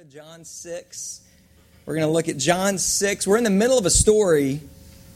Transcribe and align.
to 0.00 0.06
John 0.06 0.46
6. 0.46 1.20
We're 1.84 1.94
going 1.94 2.06
to 2.06 2.12
look 2.12 2.30
at 2.30 2.38
John 2.38 2.78
6. 2.78 3.26
We're 3.26 3.36
in 3.36 3.44
the 3.44 3.50
middle 3.50 3.76
of 3.76 3.84
a 3.84 3.90
story 3.90 4.62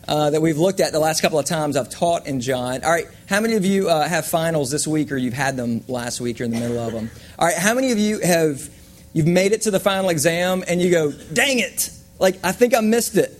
uh, 0.06 0.28
that 0.28 0.42
we've 0.42 0.58
looked 0.58 0.80
at 0.80 0.92
the 0.92 0.98
last 0.98 1.22
couple 1.22 1.38
of 1.38 1.46
times 1.46 1.78
I've 1.78 1.88
taught 1.88 2.26
in 2.26 2.42
John. 2.42 2.84
All 2.84 2.90
right, 2.90 3.06
how 3.26 3.40
many 3.40 3.54
of 3.54 3.64
you 3.64 3.88
uh, 3.88 4.06
have 4.06 4.26
finals 4.26 4.70
this 4.70 4.86
week 4.86 5.10
or 5.10 5.16
you've 5.16 5.32
had 5.32 5.56
them 5.56 5.82
last 5.88 6.20
week 6.20 6.38
or 6.38 6.44
in 6.44 6.50
the 6.50 6.60
middle 6.60 6.78
of 6.78 6.92
them? 6.92 7.10
All 7.38 7.46
right, 7.46 7.56
how 7.56 7.72
many 7.72 7.92
of 7.92 7.98
you 7.98 8.20
have 8.20 8.68
you've 9.14 9.26
made 9.26 9.52
it 9.52 9.62
to 9.62 9.70
the 9.70 9.80
final 9.80 10.10
exam 10.10 10.62
and 10.68 10.82
you 10.82 10.90
go, 10.90 11.12
"Dang 11.32 11.60
it. 11.60 11.88
Like 12.18 12.36
I 12.44 12.52
think 12.52 12.74
I 12.74 12.80
missed 12.80 13.16
it." 13.16 13.32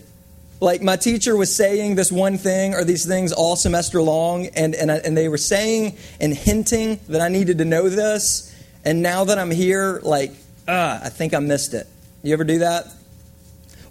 Like 0.61 0.81
my 0.81 0.95
teacher 0.95 1.35
was 1.35 1.55
saying 1.55 1.93
this 1.93 2.11
one 2.11 2.39
thing 2.39 2.73
or 2.73 2.83
these 2.83 3.05
things 3.05 3.31
all 3.31 3.55
semester 3.55 4.01
long 4.01 4.47
and 4.55 4.73
and, 4.73 4.91
I, 4.91 4.95
and 4.95 5.15
they 5.15 5.29
were 5.29 5.37
saying 5.37 5.95
and 6.19 6.33
hinting 6.33 6.99
that 7.09 7.21
I 7.21 7.27
needed 7.27 7.59
to 7.59 7.65
know 7.65 7.87
this, 7.87 8.51
and 8.83 9.03
now 9.03 9.25
that 9.25 9.37
I'm 9.37 9.51
here 9.51 9.99
like 10.01 10.31
ah, 10.67 10.99
I 11.03 11.09
think 11.09 11.33
I 11.33 11.39
missed 11.39 11.73
it. 11.73 11.87
You 12.23 12.33
ever 12.33 12.43
do 12.43 12.59
that? 12.59 12.85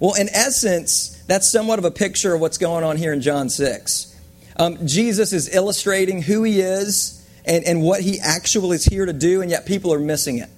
Well, 0.00 0.14
in 0.14 0.28
essence, 0.30 1.22
that's 1.26 1.50
somewhat 1.50 1.78
of 1.78 1.84
a 1.84 1.90
picture 1.90 2.34
of 2.34 2.40
what's 2.40 2.58
going 2.58 2.84
on 2.84 2.96
here 2.96 3.12
in 3.12 3.20
John 3.20 3.48
6. 3.48 4.20
Um, 4.56 4.86
Jesus 4.86 5.32
is 5.32 5.54
illustrating 5.54 6.22
who 6.22 6.42
he 6.42 6.60
is 6.60 7.26
and, 7.44 7.64
and 7.64 7.82
what 7.82 8.00
he 8.00 8.20
actually 8.20 8.76
is 8.76 8.84
here 8.84 9.06
to 9.06 9.12
do, 9.12 9.40
and 9.42 9.50
yet 9.50 9.66
people 9.66 9.92
are 9.92 9.98
missing 9.98 10.38
it. 10.38 10.50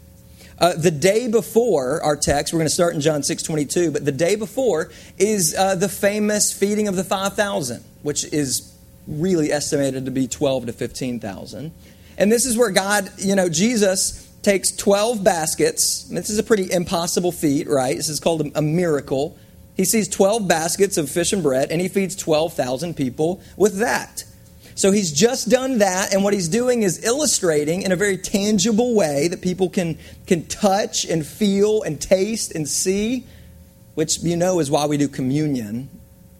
Uh, 0.58 0.72
the 0.72 0.90
day 0.90 1.28
before 1.28 2.02
our 2.02 2.16
text, 2.16 2.52
we're 2.52 2.58
going 2.58 2.68
to 2.68 2.74
start 2.74 2.94
in 2.94 3.00
John 3.00 3.22
6 3.22 3.42
22, 3.42 3.90
but 3.90 4.04
the 4.04 4.12
day 4.12 4.36
before 4.36 4.90
is 5.18 5.54
uh, 5.56 5.74
the 5.74 5.88
famous 5.88 6.52
feeding 6.52 6.88
of 6.88 6.96
the 6.96 7.04
5,000, 7.04 7.84
which 8.02 8.24
is 8.32 8.74
really 9.06 9.52
estimated 9.52 10.06
to 10.06 10.10
be 10.10 10.26
12 10.26 10.66
to 10.66 10.72
15,000. 10.72 11.72
And 12.18 12.32
this 12.32 12.46
is 12.46 12.56
where 12.56 12.70
God, 12.70 13.10
you 13.18 13.34
know, 13.34 13.50
Jesus 13.50 14.25
takes 14.46 14.70
12 14.70 15.24
baskets. 15.24 16.04
This 16.04 16.30
is 16.30 16.38
a 16.38 16.42
pretty 16.44 16.70
impossible 16.70 17.32
feat, 17.32 17.68
right? 17.68 17.96
This 17.96 18.08
is 18.08 18.20
called 18.20 18.48
a, 18.54 18.62
miracle. 18.62 19.36
He 19.76 19.84
sees 19.84 20.06
12 20.08 20.46
baskets 20.46 20.96
of 20.96 21.10
fish 21.10 21.32
and 21.32 21.42
bread, 21.42 21.72
and 21.72 21.80
he 21.80 21.88
feeds 21.88 22.14
12,000 22.14 22.96
people 22.96 23.40
with 23.56 23.78
that. 23.80 24.22
So 24.76 24.92
he's 24.92 25.10
just 25.10 25.48
done 25.48 25.78
that, 25.78 26.14
and 26.14 26.22
what 26.22 26.32
he's 26.32 26.46
doing 26.46 26.82
is 26.82 27.04
illustrating 27.04 27.82
in 27.82 27.90
a 27.90 27.96
very 27.96 28.16
tangible 28.16 28.94
way 28.94 29.26
that 29.26 29.42
people 29.42 29.68
can, 29.68 29.98
can 30.28 30.46
touch 30.46 31.04
and 31.04 31.26
feel 31.26 31.82
and 31.82 32.00
taste 32.00 32.54
and 32.54 32.68
see, 32.68 33.26
which 33.96 34.22
you 34.22 34.36
know 34.36 34.60
is 34.60 34.70
why 34.70 34.86
we 34.86 34.96
do 34.96 35.08
communion. 35.08 35.90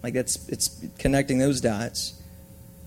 Like 0.05 0.15
it's, 0.15 0.49
it's 0.49 0.69
connecting 1.01 1.39
those 1.39 1.61
dots. 1.61 2.15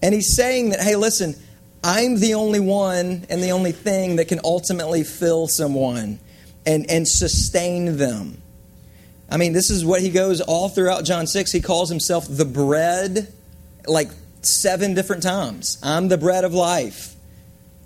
And 0.02 0.16
he's 0.16 0.33
saying 0.33 0.70
that, 0.70 0.80
hey, 0.80 0.95
listen, 0.95 1.36
I'm 1.83 2.19
the 2.19 2.33
only 2.33 2.59
one 2.59 3.25
and 3.30 3.41
the 3.41 3.52
only 3.52 3.72
thing 3.72 4.17
that 4.17 4.27
can 4.27 4.39
ultimately 4.44 5.03
fill 5.03 5.47
someone 5.47 6.19
and, 6.66 6.89
and 6.89 7.08
sustain 7.08 7.97
them. 7.97 8.41
I 9.30 9.38
mean, 9.38 9.53
this 9.53 9.69
is 9.69 9.86
what 9.86 10.02
he 10.02 10.09
goes 10.09 10.41
all 10.41 10.69
throughout 10.69 11.05
John 11.05 11.27
6. 11.27 11.52
He 11.52 11.61
calls 11.61 11.89
himself 11.89 12.25
the 12.27 12.45
bread 12.45 13.31
like 13.88 14.09
seven 14.41 14.94
different 14.94 15.23
times. 15.23 15.77
I'm 15.83 16.08
the 16.08 16.17
bread 16.17 16.44
of 16.44 16.53
life. 16.53 17.16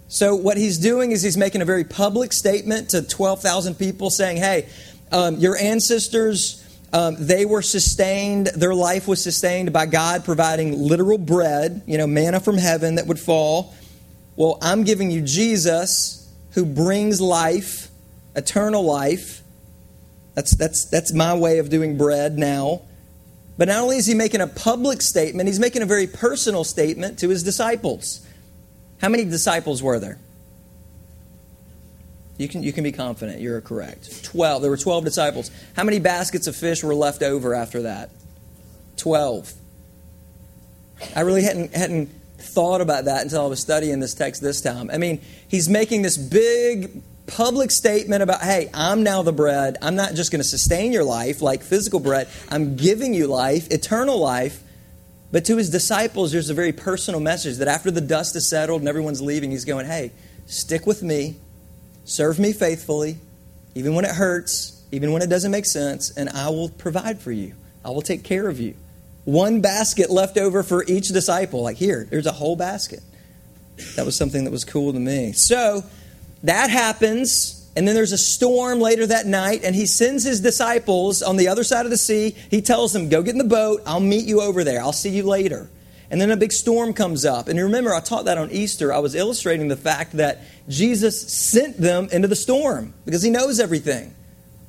So, 0.07 0.35
what 0.35 0.57
he's 0.57 0.78
doing 0.78 1.11
is 1.11 1.23
he's 1.23 1.38
making 1.38 1.61
a 1.61 1.66
very 1.66 1.83
public 1.83 2.33
statement 2.33 2.91
to 2.91 3.02
12,000 3.02 3.75
people 3.75 4.09
saying, 4.09 4.38
hey, 4.38 4.67
um, 5.11 5.38
your 5.38 5.57
ancestors. 5.57 6.59
Um, 6.91 7.16
they 7.17 7.44
were 7.44 7.63
sustained, 7.63 8.52
their 8.55 8.75
life 8.75 9.07
was 9.07 9.19
sustained 9.19 9.73
by 9.73 9.88
God 9.88 10.23
providing 10.23 10.78
literal 10.78 11.17
bread, 11.17 11.81
you 11.88 11.97
know, 11.97 12.05
manna 12.05 12.39
from 12.39 12.55
heaven 12.55 12.95
that 12.95 13.07
would 13.07 13.19
fall. 13.19 13.73
Well, 14.36 14.58
I'm 14.62 14.84
giving 14.84 15.12
you 15.12 15.22
Jesus 15.22 16.31
who 16.52 16.66
brings 16.66 17.22
life, 17.22 17.89
eternal 18.36 18.84
life. 18.84 19.42
That's, 20.34 20.56
that's, 20.56 20.86
that's 20.86 21.14
my 21.14 21.34
way 21.36 21.59
of 21.59 21.70
doing 21.70 21.98
bread 21.98 22.38
now. 22.38 22.81
But 23.58 23.67
not 23.67 23.81
only 23.81 23.98
is 23.98 24.08
he 24.08 24.16
making 24.16 24.42
a 24.42 24.48
public 24.48 25.02
statement, 25.02 25.48
he's 25.48 25.59
making 25.59 25.84
a 25.84 25.86
very 25.86 26.08
personal 26.08 26.64
statement 26.64 27.20
to 27.20 27.30
his 27.30 27.44
disciples. 27.44 28.25
How 29.00 29.09
many 29.09 29.25
disciples 29.25 29.84
were 29.84 30.00
there? 30.00 30.18
You 32.38 32.47
can, 32.47 32.63
you 32.63 32.74
can 32.74 32.84
be 32.84 32.91
confident 32.91 33.41
you're 33.41 33.62
correct. 33.62 34.24
12. 34.24 34.63
There 34.63 34.72
were 34.72 34.78
12 34.78 35.06
disciples. 35.06 35.52
How 35.75 35.84
many 35.84 36.00
baskets 36.00 36.47
of 36.47 36.56
fish 36.56 36.84
were 36.84 36.96
left 36.96 37.22
over 37.22 37.53
after 37.53 37.84
that? 37.84 38.09
12. 38.97 39.53
I 41.16 41.22
really 41.22 41.44
hadn't, 41.44 41.75
hadn't 41.75 42.09
thought 42.44 42.81
about 42.81 43.06
that 43.06 43.24
until 43.24 43.44
I 43.44 43.48
was 43.48 43.59
studying 43.59 44.00
this 44.00 44.14
text 44.14 44.42
this 44.42 44.62
time. 44.62 44.90
I 44.92 44.98
mean, 44.98 45.22
he's 45.48 45.70
making 45.70 46.02
this 46.02 46.18
big 46.18 47.02
public 47.28 47.72
statement 47.72 48.22
about, 48.22 48.42
hey, 48.42 48.70
I'm 48.74 49.04
now 49.04 49.22
the 49.22 49.31
bread. 49.31 49.78
I'm 49.81 49.96
not 49.96 50.14
just 50.14 50.31
going 50.31 50.42
to 50.42 50.48
sustain 50.48 50.92
your 50.92 51.04
life 51.04 51.42
like 51.42 51.64
physical 51.64 52.00
bread, 52.00 52.28
I'm 52.50 52.76
giving 52.76 53.14
you 53.14 53.28
life, 53.28 53.72
eternal 53.72 54.20
life. 54.20 54.62
But 55.31 55.46
to 55.46 55.58
his 55.58 55.72
disciples, 55.72 56.31
there's 56.31 56.52
a 56.52 56.54
very 56.54 56.74
personal 56.74 57.20
message 57.20 57.58
that 57.58 57.68
after 57.68 57.90
the 57.90 58.02
dust 58.02 58.36
is 58.36 58.48
settled 58.48 58.81
and 58.81 58.90
everyone's 58.90 59.22
leaving, 59.22 59.50
he's 59.50 59.66
going, 59.66 59.88
hey, 59.88 60.12
stick 60.46 60.86
with 60.86 61.02
me, 61.02 61.38
serve 62.06 62.38
me 62.38 62.54
faithfully, 62.54 63.18
even 63.74 63.96
when 63.96 64.06
it 64.06 64.12
hurts, 64.12 64.84
even 64.92 65.12
when 65.12 65.24
it 65.24 65.30
doesn't 65.31 65.50
make 65.50 65.66
sense, 65.66 66.12
and 66.16 66.30
I 66.30 66.50
will 66.50 66.70
provide 66.70 67.20
for 67.20 67.31
you. 67.31 67.56
I 67.84 67.90
will 67.90 68.04
take 68.04 68.24
care 68.24 68.48
of 68.48 68.60
you 68.60 68.75
one 69.25 69.61
basket 69.61 70.09
left 70.09 70.38
over 70.38 70.63
for 70.63 70.84
each 70.85 71.09
disciple. 71.09 71.63
Like, 71.63 71.78
here, 71.78 72.07
there's 72.09 72.25
a 72.25 72.31
whole 72.31 72.56
basket. 72.56 73.01
That 73.95 74.06
was 74.06 74.16
something 74.16 74.44
that 74.44 74.51
was 74.51 74.66
cool 74.66 74.94
to 74.94 75.00
me. 75.00 75.31
So 75.34 75.84
that 76.44 76.69
happens. 76.69 77.59
And 77.75 77.88
then 77.88 77.95
there's 77.95 78.12
a 78.12 78.17
storm 78.17 78.79
later 78.79 79.07
that 79.07 79.25
night, 79.25 79.62
and 79.63 79.75
he 79.75 79.88
sends 79.88 80.23
his 80.23 80.41
disciples 80.41 81.23
on 81.23 81.38
the 81.38 81.47
other 81.47 81.63
side 81.63 81.85
of 81.85 81.91
the 81.91 81.97
sea. 81.97 82.35
He 82.51 82.62
tells 82.62 82.94
them, 82.94 83.09
Go 83.09 83.23
get 83.23 83.31
in 83.31 83.39
the 83.39 83.44
boat. 83.44 83.81
I'll 83.85 84.00
meet 84.00 84.25
you 84.25 84.41
over 84.41 84.63
there. 84.63 84.81
I'll 84.81 84.94
see 84.94 85.09
you 85.09 85.23
later. 85.23 85.69
And 86.12 86.22
then 86.22 86.29
a 86.29 86.38
big 86.38 86.51
storm 86.51 86.94
comes 86.94 87.25
up. 87.25 87.47
And 87.47 87.59
remember, 87.59 87.91
I 87.91 88.00
taught 88.00 88.25
that 88.25 88.38
on 88.38 88.51
Easter. 88.51 88.94
I 88.94 89.00
was 89.00 89.16
illustrating 89.16 89.69
the 89.69 89.75
fact 89.75 90.12
that 90.17 90.44
Jesus 90.69 91.19
sent 91.33 91.78
them 91.78 92.07
into 92.12 92.28
the 92.28 92.35
storm 92.35 92.94
because 93.06 93.23
he 93.23 93.31
knows 93.31 93.59
everything. 93.59 94.13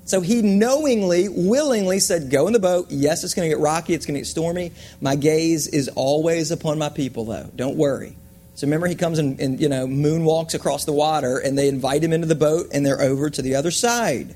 So 0.07 0.21
he 0.21 0.43
knowingly, 0.43 1.29
willingly 1.29 1.99
said, 1.99 2.31
Go 2.31 2.47
in 2.47 2.53
the 2.53 2.59
boat. 2.59 2.89
Yes, 2.91 3.25
it's 3.25 3.35
going 3.35 3.49
to 3.49 3.55
get 3.55 3.63
rocky, 3.63 3.95
it's 3.95 4.07
going 4.07 4.15
to 4.15 4.21
get 4.21 4.27
stormy. 4.27 4.73
My 5.01 5.17
gaze 5.17 5.67
is 5.67 5.89
always 5.89 6.51
upon 6.51 6.79
my 6.79 6.91
people, 6.91 7.25
though. 7.25 7.51
Don't 7.57 7.77
worry. 7.77 8.17
So 8.55 8.67
remember, 8.67 8.87
he 8.87 8.95
comes 8.95 9.19
and, 9.19 9.41
and 9.41 9.61
you 9.61 9.69
know 9.69 9.87
moonwalks 9.87 10.55
across 10.55 10.85
the 10.85 10.93
water, 10.93 11.39
and 11.39 11.59
they 11.59 11.69
invite 11.69 12.05
him 12.05 12.13
into 12.13 12.27
the 12.27 12.35
boat, 12.35 12.69
and 12.73 12.85
they're 12.87 13.01
over 13.01 13.31
to 13.31 13.43
the 13.43 13.57
other 13.57 13.71
side. 13.71 14.35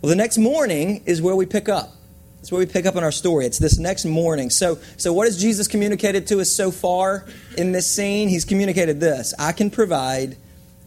Well, 0.00 0.10
the 0.10 0.16
next 0.16 0.38
morning 0.38 1.02
is 1.06 1.20
where 1.20 1.36
we 1.36 1.44
pick 1.44 1.68
up. 1.68 1.92
That's 2.36 2.52
where 2.52 2.58
we 2.58 2.66
pick 2.66 2.86
up 2.86 2.94
in 2.94 3.02
our 3.02 3.12
story. 3.12 3.46
It's 3.46 3.58
this 3.58 3.78
next 3.78 4.04
morning. 4.04 4.50
So, 4.50 4.78
so 4.96 5.12
what 5.12 5.26
has 5.26 5.40
Jesus 5.40 5.66
communicated 5.66 6.26
to 6.28 6.40
us 6.40 6.50
so 6.50 6.70
far 6.70 7.26
in 7.56 7.72
this 7.72 7.90
scene? 7.90 8.28
He's 8.28 8.44
communicated 8.44 9.00
this: 9.00 9.34
I 9.38 9.52
can 9.52 9.70
provide, 9.70 10.36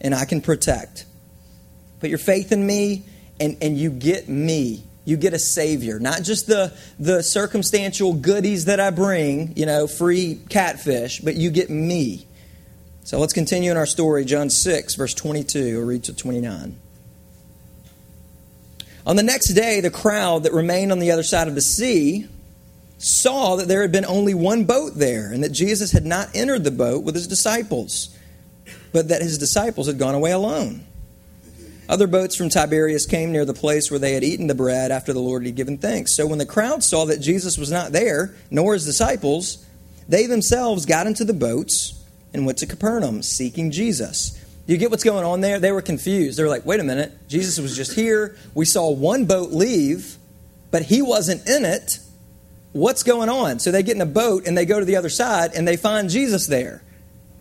and 0.00 0.14
I 0.14 0.24
can 0.24 0.40
protect. 0.40 1.04
Put 2.00 2.10
your 2.10 2.18
faith 2.18 2.52
in 2.52 2.66
me 2.66 3.04
and, 3.40 3.56
and 3.62 3.78
you 3.78 3.90
get 3.90 4.28
me. 4.28 4.84
You 5.04 5.16
get 5.16 5.32
a 5.32 5.38
Savior, 5.38 5.98
not 5.98 6.22
just 6.22 6.46
the, 6.46 6.76
the 6.98 7.22
circumstantial 7.22 8.12
goodies 8.12 8.66
that 8.66 8.78
I 8.78 8.90
bring, 8.90 9.56
you 9.56 9.64
know, 9.64 9.86
free 9.86 10.38
catfish, 10.50 11.20
but 11.20 11.34
you 11.34 11.50
get 11.50 11.70
me. 11.70 12.26
So 13.04 13.18
let's 13.18 13.32
continue 13.32 13.70
in 13.70 13.78
our 13.78 13.86
story, 13.86 14.26
John 14.26 14.50
6, 14.50 14.96
verse 14.96 15.14
22, 15.14 15.80
or 15.80 15.86
read 15.86 16.04
to 16.04 16.14
29. 16.14 16.78
On 19.06 19.16
the 19.16 19.22
next 19.22 19.54
day, 19.54 19.80
the 19.80 19.90
crowd 19.90 20.42
that 20.42 20.52
remained 20.52 20.92
on 20.92 20.98
the 20.98 21.10
other 21.10 21.22
side 21.22 21.48
of 21.48 21.54
the 21.54 21.62
sea 21.62 22.26
saw 22.98 23.56
that 23.56 23.66
there 23.66 23.80
had 23.80 23.92
been 23.92 24.04
only 24.04 24.34
one 24.34 24.64
boat 24.64 24.92
there, 24.94 25.32
and 25.32 25.42
that 25.42 25.52
Jesus 25.52 25.92
had 25.92 26.04
not 26.04 26.28
entered 26.34 26.64
the 26.64 26.70
boat 26.70 27.02
with 27.02 27.14
his 27.14 27.26
disciples, 27.26 28.14
but 28.92 29.08
that 29.08 29.22
his 29.22 29.38
disciples 29.38 29.86
had 29.86 29.98
gone 29.98 30.14
away 30.14 30.32
alone. 30.32 30.84
Other 31.88 32.06
boats 32.06 32.36
from 32.36 32.50
Tiberias 32.50 33.06
came 33.06 33.32
near 33.32 33.46
the 33.46 33.54
place 33.54 33.90
where 33.90 33.98
they 33.98 34.12
had 34.12 34.22
eaten 34.22 34.46
the 34.46 34.54
bread 34.54 34.90
after 34.90 35.14
the 35.14 35.20
Lord 35.20 35.46
had 35.46 35.54
given 35.54 35.78
thanks. 35.78 36.14
So 36.14 36.26
when 36.26 36.38
the 36.38 36.44
crowd 36.44 36.84
saw 36.84 37.06
that 37.06 37.20
Jesus 37.20 37.56
was 37.56 37.70
not 37.70 37.92
there, 37.92 38.34
nor 38.50 38.74
his 38.74 38.84
disciples, 38.84 39.64
they 40.06 40.26
themselves 40.26 40.84
got 40.84 41.06
into 41.06 41.24
the 41.24 41.32
boats 41.32 41.94
and 42.34 42.44
went 42.44 42.58
to 42.58 42.66
Capernaum 42.66 43.22
seeking 43.22 43.70
Jesus. 43.70 44.38
You 44.66 44.76
get 44.76 44.90
what's 44.90 45.04
going 45.04 45.24
on 45.24 45.40
there? 45.40 45.58
They 45.58 45.72
were 45.72 45.80
confused. 45.80 46.38
They 46.38 46.42
were 46.42 46.50
like, 46.50 46.66
wait 46.66 46.78
a 46.78 46.84
minute, 46.84 47.26
Jesus 47.26 47.58
was 47.58 47.74
just 47.74 47.94
here. 47.94 48.36
We 48.54 48.66
saw 48.66 48.90
one 48.90 49.24
boat 49.24 49.50
leave, 49.50 50.18
but 50.70 50.82
he 50.82 51.00
wasn't 51.00 51.48
in 51.48 51.64
it. 51.64 52.00
What's 52.72 53.02
going 53.02 53.30
on? 53.30 53.60
So 53.60 53.70
they 53.70 53.82
get 53.82 53.96
in 53.96 54.02
a 54.02 54.06
boat 54.06 54.46
and 54.46 54.58
they 54.58 54.66
go 54.66 54.78
to 54.78 54.84
the 54.84 54.96
other 54.96 55.08
side 55.08 55.52
and 55.54 55.66
they 55.66 55.78
find 55.78 56.10
Jesus 56.10 56.46
there. 56.48 56.82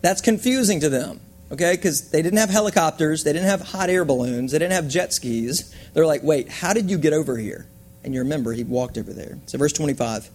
That's 0.01 0.21
confusing 0.21 0.79
to 0.79 0.89
them 0.89 1.19
okay? 1.51 1.75
Because 1.75 2.11
they 2.11 2.21
didn't 2.21 2.39
have 2.39 2.49
helicopters, 2.49 3.23
they 3.23 3.33
didn't 3.33 3.47
have 3.47 3.61
hot 3.61 3.89
air 3.89 4.05
balloons, 4.05 4.51
they 4.51 4.59
didn't 4.59 4.73
have 4.73 4.87
jet 4.87 5.13
skis. 5.13 5.73
They're 5.93 6.05
like, 6.05 6.23
wait, 6.23 6.49
how 6.49 6.73
did 6.73 6.89
you 6.89 6.97
get 6.97 7.13
over 7.13 7.37
here? 7.37 7.67
And 8.03 8.13
you 8.13 8.21
remember 8.21 8.53
he 8.53 8.63
walked 8.63 8.97
over 8.97 9.13
there. 9.13 9.37
So, 9.47 9.57
verse 9.57 9.73
25. 9.73 10.29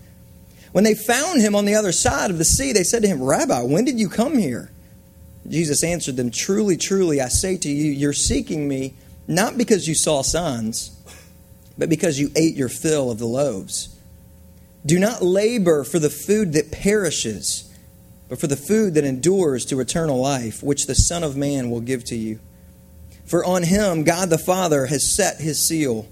When 0.73 0.85
they 0.85 0.95
found 0.95 1.41
him 1.41 1.55
on 1.55 1.67
the 1.67 1.75
other 1.75 1.93
side 1.93 2.31
of 2.31 2.39
the 2.39 2.45
sea, 2.45 2.73
they 2.73 2.83
said 2.83 3.03
to 3.03 3.09
him, 3.09 3.23
Rabbi, 3.23 3.63
when 3.63 3.85
did 3.85 4.01
you 4.01 4.09
come 4.09 4.39
here? 4.39 4.71
Jesus 5.49 5.85
answered 5.85 6.17
them, 6.17 6.31
Truly, 6.31 6.77
truly, 6.77 7.21
I 7.21 7.29
say 7.29 7.57
to 7.59 7.69
you, 7.69 7.93
you're 7.93 8.13
seeking 8.13 8.69
me 8.69 8.95
not 9.29 9.57
because 9.57 9.89
you 9.89 9.95
saw 9.95 10.23
signs, 10.23 10.99
but 11.77 11.89
because 11.89 12.19
you 12.19 12.31
ate 12.37 12.55
your 12.55 12.69
fill 12.69 13.11
of 13.11 13.19
the 13.19 13.27
loaves. 13.27 13.97
Do 14.85 14.99
not 14.99 15.23
labor 15.23 15.85
for 15.85 15.99
the 15.99 16.11
food 16.11 16.55
that 16.55 16.73
perishes, 16.73 17.72
but 18.33 18.41
for 18.41 18.47
the 18.47 18.57
food 18.57 18.95
that 18.95 19.05
endures 19.05 19.67
to 19.67 19.79
eternal 19.79 20.19
life, 20.19 20.63
which 20.63 20.87
the 20.87 20.95
Son 20.95 21.23
of 21.23 21.37
Man 21.37 21.69
will 21.69 21.83
give 21.83 22.03
to 22.05 22.17
you. 22.17 22.41
For 23.27 23.45
on 23.45 23.63
him 23.63 24.05
God 24.05 24.31
the 24.31 24.39
Father 24.39 24.87
has 24.87 25.15
set 25.15 25.39
his 25.39 25.61
seal. 25.61 26.09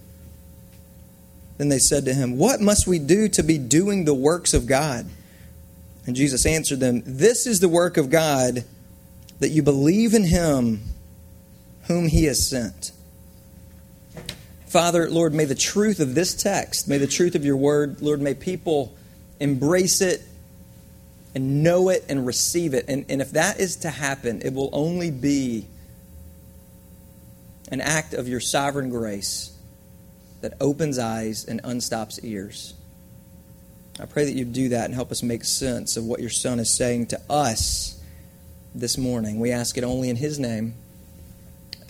Then 1.56 1.70
they 1.70 1.78
said 1.78 2.04
to 2.04 2.12
him, 2.12 2.36
What 2.36 2.60
must 2.60 2.86
we 2.86 2.98
do 2.98 3.26
to 3.28 3.42
be 3.42 3.56
doing 3.56 4.04
the 4.04 4.12
works 4.12 4.52
of 4.52 4.66
God? 4.66 5.06
And 6.06 6.14
Jesus 6.14 6.44
answered 6.44 6.78
them, 6.78 7.02
This 7.06 7.46
is 7.46 7.60
the 7.60 7.70
work 7.70 7.96
of 7.96 8.10
God, 8.10 8.64
that 9.38 9.48
you 9.48 9.62
believe 9.62 10.12
in 10.12 10.24
him 10.24 10.82
whom 11.84 12.06
he 12.06 12.26
has 12.26 12.46
sent. 12.46 12.92
Father, 14.66 15.08
Lord, 15.08 15.32
may 15.32 15.46
the 15.46 15.54
truth 15.54 16.00
of 16.00 16.14
this 16.14 16.34
text, 16.34 16.86
may 16.86 16.98
the 16.98 17.06
truth 17.06 17.34
of 17.34 17.46
your 17.46 17.56
word, 17.56 18.02
Lord, 18.02 18.20
may 18.20 18.34
people 18.34 18.94
embrace 19.40 20.02
it 20.02 20.20
and 21.34 21.62
know 21.62 21.88
it 21.88 22.04
and 22.08 22.26
receive 22.26 22.74
it. 22.74 22.86
And, 22.88 23.04
and 23.08 23.20
if 23.20 23.32
that 23.32 23.60
is 23.60 23.76
to 23.76 23.90
happen, 23.90 24.42
it 24.42 24.52
will 24.52 24.70
only 24.72 25.10
be 25.10 25.66
an 27.70 27.80
act 27.80 28.14
of 28.14 28.28
your 28.28 28.40
sovereign 28.40 28.90
grace 28.90 29.56
that 30.40 30.54
opens 30.60 30.98
eyes 30.98 31.44
and 31.44 31.62
unstops 31.62 32.18
ears. 32.24 32.74
I 34.00 34.06
pray 34.06 34.24
that 34.24 34.32
you 34.32 34.44
do 34.44 34.70
that 34.70 34.86
and 34.86 34.94
help 34.94 35.12
us 35.12 35.22
make 35.22 35.44
sense 35.44 35.96
of 35.96 36.04
what 36.04 36.20
your 36.20 36.30
Son 36.30 36.58
is 36.58 36.74
saying 36.74 37.08
to 37.08 37.20
us 37.28 38.02
this 38.74 38.96
morning. 38.96 39.38
We 39.38 39.52
ask 39.52 39.76
it 39.76 39.84
only 39.84 40.08
in 40.08 40.16
His 40.16 40.38
name. 40.38 40.74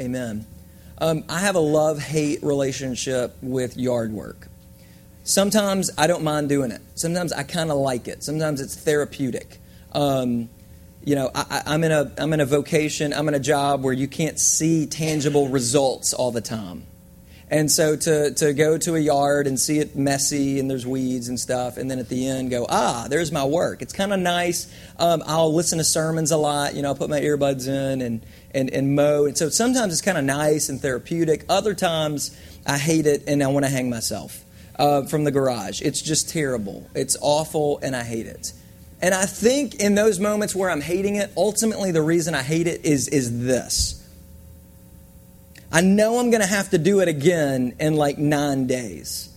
Amen. 0.00 0.46
Um, 0.98 1.24
I 1.28 1.40
have 1.40 1.54
a 1.54 1.60
love 1.60 1.98
hate 1.98 2.42
relationship 2.42 3.36
with 3.40 3.76
yard 3.76 4.12
work. 4.12 4.49
Sometimes 5.30 5.92
I 5.96 6.08
don't 6.08 6.24
mind 6.24 6.48
doing 6.48 6.72
it. 6.72 6.80
Sometimes 6.96 7.32
I 7.32 7.44
kind 7.44 7.70
of 7.70 7.76
like 7.76 8.08
it. 8.08 8.24
Sometimes 8.24 8.60
it's 8.60 8.74
therapeutic. 8.74 9.60
Um, 9.92 10.50
you 11.04 11.14
know, 11.14 11.30
I, 11.32 11.62
am 11.66 11.84
in 11.84 11.92
a 11.92 12.10
I'm 12.18 12.32
in 12.32 12.40
a 12.40 12.44
vocation. 12.44 13.12
I'm 13.12 13.28
in 13.28 13.34
a 13.34 13.40
job 13.40 13.84
where 13.84 13.92
you 13.92 14.08
can't 14.08 14.40
see 14.40 14.86
tangible 14.86 15.46
results 15.46 16.12
all 16.12 16.32
the 16.32 16.40
time. 16.40 16.84
And 17.48 17.70
so 17.70 17.94
to, 17.94 18.34
to 18.34 18.52
go 18.54 18.76
to 18.78 18.96
a 18.96 18.98
yard 18.98 19.46
and 19.46 19.58
see 19.58 19.78
it 19.78 19.94
messy 19.94 20.58
and 20.58 20.68
there's 20.68 20.84
weeds 20.84 21.28
and 21.28 21.38
stuff, 21.38 21.76
and 21.76 21.88
then 21.88 22.00
at 22.00 22.08
the 22.08 22.26
end 22.26 22.50
go, 22.50 22.66
ah, 22.68 23.06
there's 23.08 23.30
my 23.30 23.44
work. 23.44 23.82
It's 23.82 23.92
kind 23.92 24.12
of 24.12 24.18
nice. 24.18 24.72
Um, 24.98 25.22
I'll 25.26 25.54
listen 25.54 25.78
to 25.78 25.84
sermons 25.84 26.32
a 26.32 26.36
lot. 26.36 26.74
You 26.74 26.82
know, 26.82 26.88
I'll 26.88 26.96
put 26.96 27.08
my 27.08 27.20
earbuds 27.20 27.68
in 27.68 28.02
and, 28.02 28.26
and, 28.52 28.68
and 28.70 28.96
mow. 28.96 29.26
And 29.26 29.38
so 29.38 29.48
sometimes 29.48 29.92
it's 29.92 30.02
kind 30.02 30.18
of 30.18 30.24
nice 30.24 30.68
and 30.68 30.80
therapeutic. 30.80 31.44
Other 31.48 31.74
times 31.74 32.36
I 32.66 32.78
hate 32.78 33.06
it 33.06 33.24
and 33.28 33.44
I 33.44 33.46
want 33.46 33.64
to 33.64 33.70
hang 33.70 33.90
myself 33.90 34.44
uh, 34.80 35.02
from 35.02 35.24
the 35.24 35.30
garage. 35.30 35.82
It's 35.82 36.00
just 36.00 36.30
terrible. 36.30 36.88
It's 36.94 37.16
awful 37.20 37.78
and 37.82 37.94
I 37.94 38.02
hate 38.02 38.26
it. 38.26 38.52
And 39.02 39.14
I 39.14 39.26
think 39.26 39.76
in 39.76 39.94
those 39.94 40.18
moments 40.18 40.54
where 40.54 40.70
I'm 40.70 40.80
hating 40.80 41.16
it, 41.16 41.30
ultimately 41.36 41.92
the 41.92 42.02
reason 42.02 42.34
I 42.34 42.42
hate 42.42 42.66
it 42.66 42.84
is, 42.84 43.06
is 43.08 43.44
this 43.44 43.96
I 45.70 45.82
know 45.82 46.18
I'm 46.18 46.30
going 46.30 46.40
to 46.40 46.48
have 46.48 46.70
to 46.70 46.78
do 46.78 47.00
it 47.00 47.08
again 47.08 47.76
in 47.78 47.94
like 47.94 48.18
nine 48.18 48.66
days. 48.66 49.28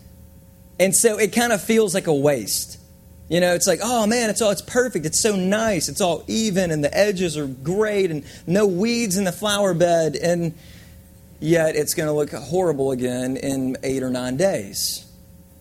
And 0.79 0.95
so 0.95 1.19
it 1.19 1.33
kind 1.33 1.53
of 1.53 1.61
feels 1.61 1.93
like 1.93 2.07
a 2.07 2.13
waste. 2.13 2.79
You 3.29 3.39
know, 3.39 3.53
it's 3.53 3.67
like, 3.67 3.79
oh 3.83 4.07
man, 4.07 4.29
it's 4.29 4.41
all 4.41 4.51
it's 4.51 4.61
perfect. 4.61 5.05
It's 5.05 5.19
so 5.19 5.35
nice. 5.35 5.89
It's 5.89 6.01
all 6.01 6.23
even 6.27 6.71
and 6.71 6.83
the 6.83 6.95
edges 6.97 7.37
are 7.37 7.47
great 7.47 8.11
and 8.11 8.23
no 8.47 8.65
weeds 8.65 9.17
in 9.17 9.25
the 9.25 9.31
flower 9.31 9.73
bed 9.73 10.15
and 10.15 10.53
yet 11.39 11.75
it's 11.75 11.93
going 11.93 12.07
to 12.07 12.13
look 12.13 12.31
horrible 12.31 12.91
again 12.91 13.35
in 13.37 13.77
8 13.83 14.03
or 14.03 14.09
9 14.09 14.37
days. 14.37 15.02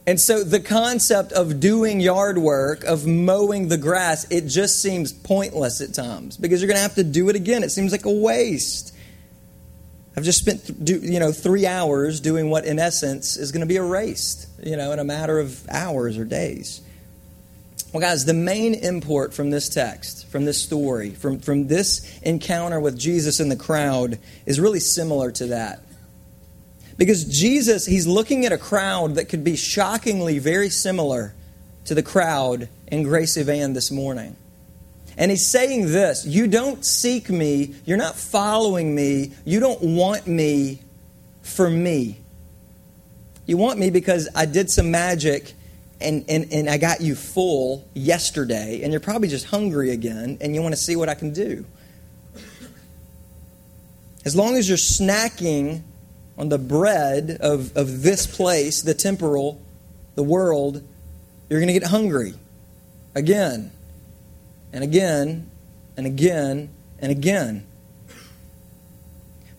And 0.06 0.20
so 0.20 0.42
the 0.42 0.58
concept 0.58 1.32
of 1.32 1.60
doing 1.60 2.00
yard 2.00 2.38
work, 2.38 2.82
of 2.84 3.06
mowing 3.06 3.68
the 3.68 3.76
grass, 3.76 4.26
it 4.30 4.48
just 4.48 4.82
seems 4.82 5.12
pointless 5.12 5.80
at 5.80 5.94
times 5.94 6.36
because 6.36 6.60
you're 6.60 6.66
going 6.66 6.78
to 6.78 6.82
have 6.82 6.96
to 6.96 7.04
do 7.04 7.28
it 7.28 7.36
again. 7.36 7.62
It 7.62 7.70
seems 7.70 7.92
like 7.92 8.04
a 8.04 8.10
waste. 8.10 8.94
I've 10.16 10.24
just 10.24 10.40
spent 10.40 10.88
you 10.88 11.20
know 11.20 11.32
three 11.32 11.66
hours 11.66 12.20
doing 12.20 12.50
what 12.50 12.64
in 12.64 12.78
essence 12.78 13.36
is 13.36 13.50
going 13.52 13.60
to 13.60 13.66
be 13.66 13.76
erased 13.76 14.46
you 14.62 14.76
know 14.76 14.92
in 14.92 14.98
a 14.98 15.04
matter 15.04 15.38
of 15.38 15.66
hours 15.70 16.18
or 16.18 16.24
days. 16.24 16.82
Well, 17.92 18.00
guys, 18.00 18.24
the 18.24 18.34
main 18.34 18.74
import 18.74 19.34
from 19.34 19.50
this 19.50 19.68
text, 19.68 20.26
from 20.28 20.46
this 20.46 20.62
story, 20.62 21.10
from, 21.10 21.40
from 21.40 21.66
this 21.66 22.20
encounter 22.22 22.80
with 22.80 22.98
Jesus 22.98 23.38
in 23.38 23.50
the 23.50 23.56
crowd 23.56 24.18
is 24.46 24.58
really 24.58 24.80
similar 24.80 25.30
to 25.32 25.48
that. 25.48 25.84
Because 26.96 27.24
Jesus, 27.24 27.86
he's 27.86 28.06
looking 28.06 28.44
at 28.44 28.52
a 28.52 28.58
crowd 28.58 29.14
that 29.14 29.28
could 29.28 29.44
be 29.44 29.56
shockingly 29.56 30.38
very 30.38 30.68
similar 30.68 31.34
to 31.86 31.94
the 31.94 32.02
crowd 32.02 32.68
in 32.86 33.02
Grace 33.02 33.36
Evan 33.36 33.72
this 33.72 33.90
morning. 33.90 34.36
And 35.16 35.30
he's 35.30 35.46
saying 35.46 35.86
this 35.86 36.24
You 36.24 36.46
don't 36.46 36.84
seek 36.84 37.28
me, 37.30 37.74
you're 37.84 37.98
not 37.98 38.16
following 38.16 38.94
me, 38.94 39.32
you 39.44 39.60
don't 39.60 39.82
want 39.82 40.26
me 40.26 40.80
for 41.42 41.68
me. 41.68 42.18
You 43.46 43.56
want 43.56 43.78
me 43.78 43.90
because 43.90 44.28
I 44.34 44.46
did 44.46 44.70
some 44.70 44.90
magic 44.90 45.54
and, 46.00 46.24
and, 46.28 46.52
and 46.52 46.68
I 46.68 46.78
got 46.78 47.00
you 47.00 47.14
full 47.14 47.88
yesterday, 47.94 48.80
and 48.82 48.92
you're 48.92 49.00
probably 49.00 49.28
just 49.28 49.46
hungry 49.46 49.90
again, 49.90 50.38
and 50.40 50.54
you 50.54 50.62
want 50.62 50.74
to 50.74 50.80
see 50.80 50.96
what 50.96 51.08
I 51.08 51.14
can 51.14 51.32
do. 51.32 51.64
As 54.24 54.36
long 54.36 54.56
as 54.56 54.68
you're 54.68 54.78
snacking 54.78 55.82
on 56.38 56.48
the 56.48 56.58
bread 56.58 57.38
of, 57.40 57.76
of 57.76 58.02
this 58.02 58.26
place, 58.26 58.82
the 58.82 58.94
temporal, 58.94 59.60
the 60.14 60.22
world, 60.22 60.82
you're 61.48 61.60
going 61.60 61.72
to 61.72 61.78
get 61.78 61.88
hungry 61.88 62.34
again 63.14 63.70
and 64.72 64.82
again 64.82 65.50
and 65.96 66.06
again 66.06 66.70
and 66.98 67.12
again. 67.12 67.66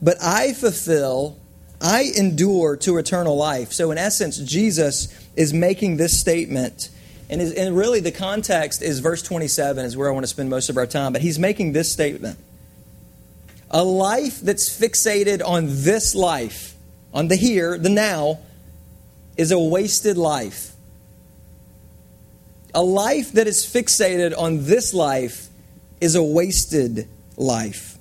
But 0.02 0.18
I 0.22 0.54
fulfill, 0.54 1.38
I 1.80 2.12
endure 2.18 2.76
to 2.78 2.98
eternal 2.98 3.38
life. 3.38 3.72
So, 3.72 3.92
in 3.92 3.98
essence, 3.98 4.38
Jesus 4.38 5.08
is 5.36 5.54
making 5.54 5.98
this 5.98 6.20
statement. 6.20 6.90
And, 7.30 7.42
is, 7.42 7.54
and 7.54 7.78
really, 7.78 8.00
the 8.00 8.12
context 8.12 8.82
is 8.82 9.00
verse 9.00 9.22
27, 9.22 9.86
is 9.86 9.96
where 9.96 10.10
I 10.10 10.12
want 10.12 10.24
to 10.24 10.28
spend 10.28 10.50
most 10.50 10.70
of 10.70 10.78
our 10.78 10.86
time. 10.86 11.14
But 11.14 11.22
he's 11.22 11.40
making 11.40 11.72
this 11.72 11.92
statement 11.92 12.38
A 13.74 13.84
life 13.84 14.40
that's 14.40 14.70
fixated 14.70 15.42
on 15.44 15.66
this 15.68 16.14
life, 16.14 16.76
on 17.14 17.28
the 17.28 17.36
here, 17.36 17.78
the 17.78 17.90
now, 17.90 18.40
is 19.36 19.52
a 19.52 19.60
wasted 19.60 20.16
life. 20.16 20.72
A 22.76 22.84
life 22.84 23.32
that 23.34 23.48
is 23.48 23.66
fixated 23.66 24.38
on 24.38 24.66
this 24.66 24.94
life 24.94 25.48
is 26.00 26.16
a 26.16 26.24
wasted 26.24 27.08
life. 27.36 27.98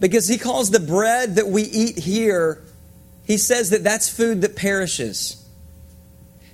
Because 0.00 0.28
he 0.28 0.38
calls 0.38 0.70
the 0.70 0.80
bread 0.80 1.36
that 1.36 1.48
we 1.48 1.62
eat 1.62 1.98
here, 1.98 2.62
he 3.24 3.36
says 3.36 3.70
that 3.70 3.84
that's 3.84 4.08
food 4.08 4.40
that 4.40 4.56
perishes. 4.56 5.44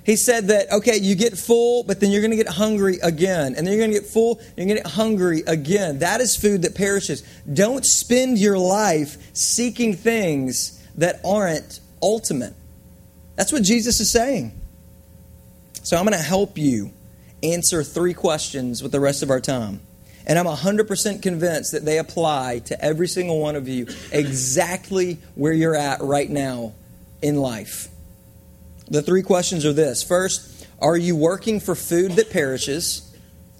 He 0.05 0.15
said 0.17 0.49
that, 0.49 0.71
okay, 0.71 0.97
you 0.97 1.15
get 1.15 1.35
full, 1.35 1.83
but 1.83 1.99
then 1.99 2.11
you're 2.11 2.21
going 2.21 2.31
to 2.31 2.37
get 2.37 2.47
hungry 2.47 2.99
again. 3.01 3.55
And 3.55 3.65
then 3.65 3.73
you're 3.73 3.79
going 3.79 3.91
to 3.91 3.99
get 3.99 4.07
full, 4.07 4.39
you're 4.55 4.67
going 4.67 4.77
to 4.77 4.83
get 4.83 4.91
hungry 4.91 5.41
again. 5.47 5.99
That 5.99 6.21
is 6.21 6.35
food 6.35 6.61
that 6.61 6.75
perishes. 6.75 7.23
Don't 7.51 7.83
spend 7.83 8.37
your 8.37 8.59
life 8.59 9.17
seeking 9.35 9.95
things 9.95 10.79
that 10.95 11.21
aren't 11.25 11.79
ultimate. 12.03 12.53
That's 13.35 13.51
what 13.51 13.63
Jesus 13.63 13.99
is 13.99 14.11
saying. 14.11 14.53
So 15.81 15.97
I'm 15.97 16.05
going 16.05 16.17
to 16.17 16.23
help 16.23 16.55
you 16.57 16.91
answer 17.41 17.83
three 17.83 18.13
questions 18.13 18.83
with 18.83 18.91
the 18.91 18.99
rest 18.99 19.23
of 19.23 19.31
our 19.31 19.41
time. 19.41 19.81
And 20.27 20.37
I'm 20.37 20.45
100% 20.45 21.21
convinced 21.23 21.71
that 21.71 21.83
they 21.83 21.97
apply 21.97 22.59
to 22.65 22.83
every 22.83 23.07
single 23.07 23.39
one 23.39 23.55
of 23.55 23.67
you 23.67 23.87
exactly 24.11 25.17
where 25.33 25.53
you're 25.53 25.75
at 25.75 26.01
right 26.01 26.29
now 26.29 26.73
in 27.23 27.37
life. 27.37 27.89
The 28.87 29.01
three 29.01 29.23
questions 29.23 29.65
are 29.65 29.73
this 29.73 30.03
First, 30.03 30.67
are 30.79 30.97
you 30.97 31.15
working 31.15 31.59
for 31.59 31.75
food 31.75 32.13
that 32.13 32.29
perishes? 32.29 33.01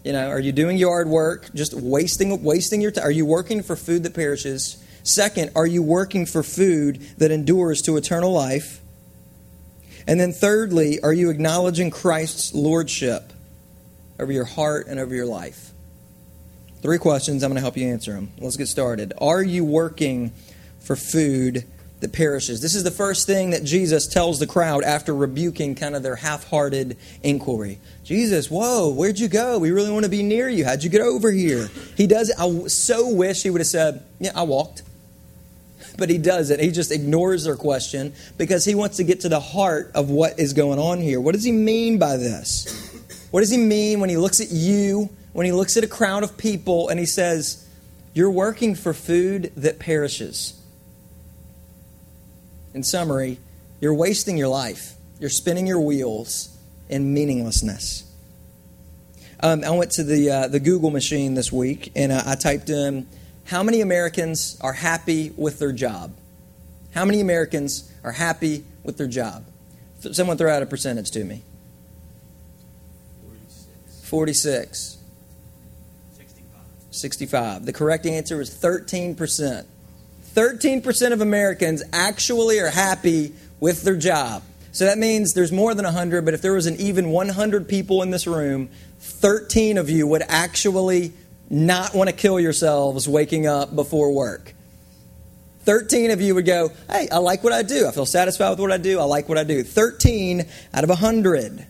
You 0.03 0.13
know, 0.13 0.29
are 0.29 0.39
you 0.39 0.51
doing 0.51 0.77
yard 0.77 1.07
work, 1.07 1.49
just 1.55 1.73
wasting 1.73 2.43
wasting 2.43 2.81
your 2.81 2.91
time? 2.91 3.05
Are 3.05 3.11
you 3.11 3.25
working 3.25 3.63
for 3.63 3.75
food 3.75 4.03
that 4.03 4.13
perishes? 4.13 4.77
Second, 5.03 5.51
are 5.55 5.67
you 5.67 5.81
working 5.81 6.25
for 6.25 6.43
food 6.43 7.01
that 7.17 7.31
endures 7.31 7.81
to 7.83 7.97
eternal 7.97 8.31
life? 8.31 8.81
And 10.07 10.19
then, 10.19 10.31
thirdly, 10.31 11.01
are 11.01 11.13
you 11.13 11.29
acknowledging 11.29 11.89
Christ's 11.89 12.53
lordship 12.53 13.33
over 14.19 14.31
your 14.31 14.45
heart 14.45 14.87
and 14.87 14.99
over 14.99 15.15
your 15.15 15.25
life? 15.25 15.71
Three 16.81 16.99
questions. 16.99 17.43
I'm 17.43 17.49
going 17.49 17.55
to 17.55 17.61
help 17.61 17.77
you 17.77 17.87
answer 17.87 18.13
them. 18.13 18.31
Let's 18.39 18.57
get 18.57 18.67
started. 18.67 19.13
Are 19.19 19.41
you 19.41 19.65
working 19.65 20.31
for 20.79 20.95
food 20.95 21.65
that 22.05 22.13
perishes? 22.13 22.61
This 22.61 22.75
is 22.75 22.83
the 22.83 22.91
first 22.91 23.25
thing 23.25 23.49
that 23.49 23.63
Jesus 23.63 24.05
tells 24.05 24.37
the 24.37 24.45
crowd 24.45 24.83
after 24.83 25.15
rebuking 25.15 25.73
kind 25.73 25.95
of 25.95 26.03
their 26.03 26.15
half 26.15 26.47
hearted 26.47 26.97
inquiry. 27.23 27.79
Jesus, 28.03 28.49
whoa, 28.51 28.89
where'd 28.91 29.17
you 29.17 29.27
go? 29.27 29.57
We 29.57 29.71
really 29.71 29.91
want 29.91 30.05
to 30.05 30.11
be 30.11 30.21
near 30.21 30.47
you. 30.47 30.65
How'd 30.65 30.83
you 30.83 30.91
get 30.91 31.01
over 31.01 31.31
here? 31.31 31.67
He 31.97 32.05
does. 32.05 32.29
It. 32.29 32.35
I 32.39 32.67
so 32.67 33.09
wish 33.11 33.41
he 33.41 33.49
would 33.49 33.59
have 33.59 33.67
said, 33.67 34.03
Yeah, 34.19 34.33
I 34.35 34.43
walked. 34.43 34.83
but 35.97 36.11
he 36.11 36.19
doesn't. 36.19 36.59
He 36.59 36.69
just 36.69 36.91
ignores 36.91 37.45
their 37.45 37.55
question 37.55 38.13
because 38.37 38.65
he 38.65 38.75
wants 38.75 38.97
to 38.97 39.03
get 39.03 39.21
to 39.21 39.29
the 39.29 39.39
heart 39.39 39.91
of 39.95 40.11
what 40.11 40.39
is 40.39 40.53
going 40.53 40.77
on 40.77 41.01
here. 41.01 41.19
What 41.19 41.33
does 41.33 41.43
he 41.43 41.51
mean 41.51 41.97
by 41.97 42.17
this? 42.17 42.91
What 43.31 43.39
does 43.39 43.49
he 43.49 43.57
mean 43.57 43.99
when 43.99 44.11
he 44.11 44.17
looks 44.17 44.39
at 44.39 44.51
you, 44.51 45.09
when 45.33 45.47
he 45.47 45.51
looks 45.51 45.75
at 45.75 45.83
a 45.83 45.87
crowd 45.87 46.23
of 46.23 46.37
people, 46.37 46.89
and 46.89 46.99
he 46.99 47.07
says, 47.07 47.67
You're 48.13 48.29
working 48.29 48.75
for 48.75 48.93
food 48.93 49.51
that 49.57 49.79
perishes? 49.79 50.61
In 52.75 52.83
summary, 52.83 53.39
you're 53.79 53.93
wasting 53.93 54.37
your 54.37 54.49
life, 54.49 54.95
you're 55.17 55.29
spinning 55.29 55.65
your 55.65 55.79
wheels 55.79 56.55
in 56.89 57.13
meaninglessness. 57.13 58.03
Um, 59.39 59.63
I 59.63 59.69
went 59.69 59.91
to 59.91 60.03
the, 60.03 60.29
uh, 60.29 60.47
the 60.49 60.59
Google 60.59 60.91
machine 60.91 61.35
this 61.35 61.53
week 61.53 61.93
and 61.95 62.11
uh, 62.11 62.23
I 62.25 62.35
typed 62.35 62.69
in 62.69 63.07
how 63.45 63.63
many 63.63 63.79
Americans 63.79 64.59
are 64.59 64.73
happy 64.73 65.31
with 65.37 65.57
their 65.57 65.71
job? 65.71 66.13
How 66.93 67.05
many 67.05 67.21
Americans 67.21 67.89
are 68.03 68.11
happy 68.11 68.65
with 68.83 68.97
their 68.97 69.07
job? 69.07 69.45
Someone 70.11 70.37
throw 70.37 70.53
out 70.53 70.61
a 70.61 70.65
percentage 70.65 71.11
to 71.11 71.23
me. 71.23 71.43
46. 74.03 74.97
65. 76.17 76.61
65. 76.91 77.65
The 77.65 77.73
correct 77.73 78.05
answer 78.05 78.35
was 78.35 78.49
13%. 78.49 79.65
13% 80.35 81.13
of 81.13 81.21
Americans 81.21 81.81
actually 81.93 82.59
are 82.59 82.69
happy 82.69 83.33
with 83.61 83.83
their 83.83 83.95
job. 83.95 84.43
So 84.73 84.83
that 84.83 84.97
means 84.97 85.33
there's 85.33 85.53
more 85.53 85.73
than 85.73 85.85
100, 85.85 86.25
but 86.25 86.33
if 86.33 86.41
there 86.41 86.51
was 86.51 86.65
an 86.65 86.75
even 86.75 87.09
100 87.09 87.69
people 87.69 88.01
in 88.01 88.11
this 88.11 88.27
room, 88.27 88.69
13 88.99 89.77
of 89.77 89.89
you 89.89 90.05
would 90.05 90.23
actually 90.27 91.13
not 91.49 91.95
want 91.95 92.09
to 92.09 92.15
kill 92.15 92.39
yourselves 92.39 93.07
waking 93.07 93.47
up 93.47 93.73
before 93.73 94.11
work. 94.11 94.53
13 95.63 96.11
of 96.11 96.19
you 96.19 96.35
would 96.35 96.45
go, 96.45 96.69
Hey, 96.89 97.07
I 97.09 97.19
like 97.19 97.41
what 97.41 97.53
I 97.53 97.63
do. 97.63 97.87
I 97.87 97.91
feel 97.91 98.05
satisfied 98.05 98.49
with 98.49 98.59
what 98.59 98.71
I 98.73 98.77
do. 98.77 98.99
I 98.99 99.05
like 99.05 99.29
what 99.29 99.37
I 99.37 99.45
do. 99.45 99.63
13 99.63 100.45
out 100.73 100.83
of 100.83 100.89
100. 100.89 101.65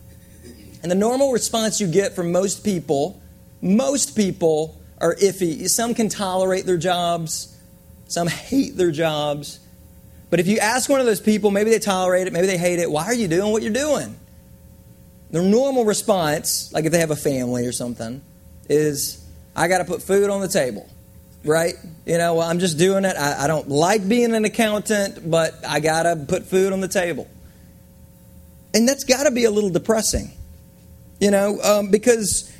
And 0.82 0.92
the 0.92 0.96
normal 0.96 1.32
response 1.32 1.80
you 1.80 1.88
get 1.88 2.14
from 2.14 2.32
most 2.32 2.64
people, 2.64 3.22
most 3.62 4.16
people 4.16 4.82
are 5.00 5.16
iffy. 5.16 5.70
Some 5.70 5.94
can 5.94 6.10
tolerate 6.10 6.66
their 6.66 6.78
jobs, 6.78 7.55
some 8.08 8.28
hate 8.28 8.78
their 8.78 8.92
jobs. 8.92 9.60
But 10.30 10.40
if 10.40 10.48
you 10.48 10.58
ask 10.58 10.90
one 10.90 11.00
of 11.00 11.06
those 11.06 11.22
people, 11.22 11.52
maybe 11.52 11.70
they 11.70 11.80
tolerate 11.80 12.28
it, 12.28 12.34
maybe 12.34 12.48
they 12.48 12.58
hate 12.58 12.80
it, 12.80 12.90
why 12.90 13.06
are 13.06 13.14
you 13.14 13.28
doing 13.28 13.52
what 13.52 13.62
you're 13.64 13.74
doing? 13.74 14.16
Their 15.32 15.44
normal 15.44 15.86
response, 15.86 16.72
like 16.74 16.86
if 16.86 16.92
they 16.92 17.00
have 17.00 17.12
a 17.12 17.16
family 17.16 17.66
or 17.66 17.72
something, 17.72 18.22
is 18.70 19.24
I 19.56 19.68
got 19.68 19.80
to 19.80 19.86
put 19.86 20.02
food 20.02 20.30
on 20.30 20.42
the 20.42 20.48
table, 20.48 20.90
right? 21.44 21.74
You 22.06 22.18
know, 22.18 22.36
well, 22.36 22.50
I'm 22.50 22.60
just 22.60 22.78
doing 22.78 23.06
it. 23.06 23.16
I, 23.18 23.44
I 23.44 23.48
don't 23.48 23.70
like 23.70 24.08
being 24.08 24.34
an 24.36 24.46
accountant, 24.46 25.30
but 25.30 25.56
I 25.68 25.80
got 25.80 26.04
to 26.04 26.16
put 26.16 26.44
food 26.44 26.74
on 26.74 26.82
the 26.82 26.88
table. 26.88 27.28
And 28.74 28.88
that's 28.88 29.04
got 29.04 29.24
to 29.24 29.32
be 29.32 29.46
a 29.46 29.52
little 29.52 29.70
depressing, 29.70 30.32
you 31.20 31.32
know, 31.32 31.60
um, 31.62 31.92
because 31.92 32.52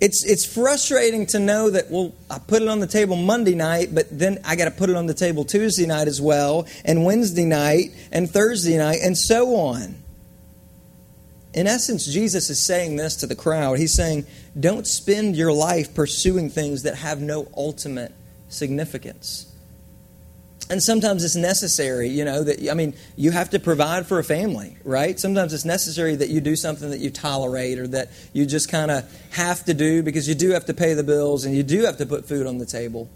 it's 0.00 0.24
it's 0.24 0.44
frustrating 0.44 1.26
to 1.26 1.38
know 1.38 1.70
that 1.70 1.90
well 1.90 2.14
I 2.30 2.38
put 2.38 2.62
it 2.62 2.68
on 2.68 2.80
the 2.80 2.86
table 2.86 3.16
Monday 3.16 3.54
night, 3.54 3.94
but 3.94 4.06
then 4.10 4.38
I 4.44 4.56
got 4.56 4.64
to 4.64 4.70
put 4.70 4.90
it 4.90 4.96
on 4.96 5.06
the 5.06 5.14
table 5.14 5.44
Tuesday 5.44 5.86
night 5.86 6.08
as 6.08 6.20
well, 6.20 6.66
and 6.84 7.04
Wednesday 7.04 7.44
night, 7.44 7.92
and 8.10 8.30
Thursday 8.30 8.78
night, 8.78 9.00
and 9.02 9.16
so 9.16 9.56
on. 9.56 9.96
In 11.52 11.66
essence, 11.66 12.06
Jesus 12.06 12.48
is 12.48 12.64
saying 12.64 12.96
this 12.96 13.16
to 13.16 13.26
the 13.26 13.34
crowd. 13.34 13.78
He's 13.78 13.92
saying, 13.92 14.24
don't 14.58 14.86
spend 14.86 15.36
your 15.36 15.52
life 15.52 15.94
pursuing 15.94 16.48
things 16.48 16.84
that 16.84 16.94
have 16.94 17.20
no 17.20 17.48
ultimate 17.56 18.12
significance. 18.48 19.49
And 20.70 20.80
sometimes 20.80 21.24
it's 21.24 21.34
necessary, 21.34 22.08
you 22.08 22.24
know, 22.24 22.44
that, 22.44 22.70
I 22.70 22.74
mean, 22.74 22.94
you 23.16 23.32
have 23.32 23.50
to 23.50 23.58
provide 23.58 24.06
for 24.06 24.20
a 24.20 24.24
family, 24.24 24.76
right? 24.84 25.18
Sometimes 25.18 25.52
it's 25.52 25.64
necessary 25.64 26.14
that 26.14 26.28
you 26.28 26.40
do 26.40 26.54
something 26.54 26.90
that 26.90 27.00
you 27.00 27.10
tolerate 27.10 27.80
or 27.80 27.88
that 27.88 28.10
you 28.32 28.46
just 28.46 28.70
kind 28.70 28.88
of 28.88 29.04
have 29.32 29.64
to 29.64 29.74
do 29.74 30.04
because 30.04 30.28
you 30.28 30.36
do 30.36 30.50
have 30.50 30.66
to 30.66 30.74
pay 30.74 30.94
the 30.94 31.02
bills 31.02 31.44
and 31.44 31.56
you 31.56 31.64
do 31.64 31.82
have 31.86 31.96
to 31.96 32.06
put 32.06 32.24
food 32.24 32.46
on 32.46 32.58
the 32.58 32.66
table. 32.66 33.10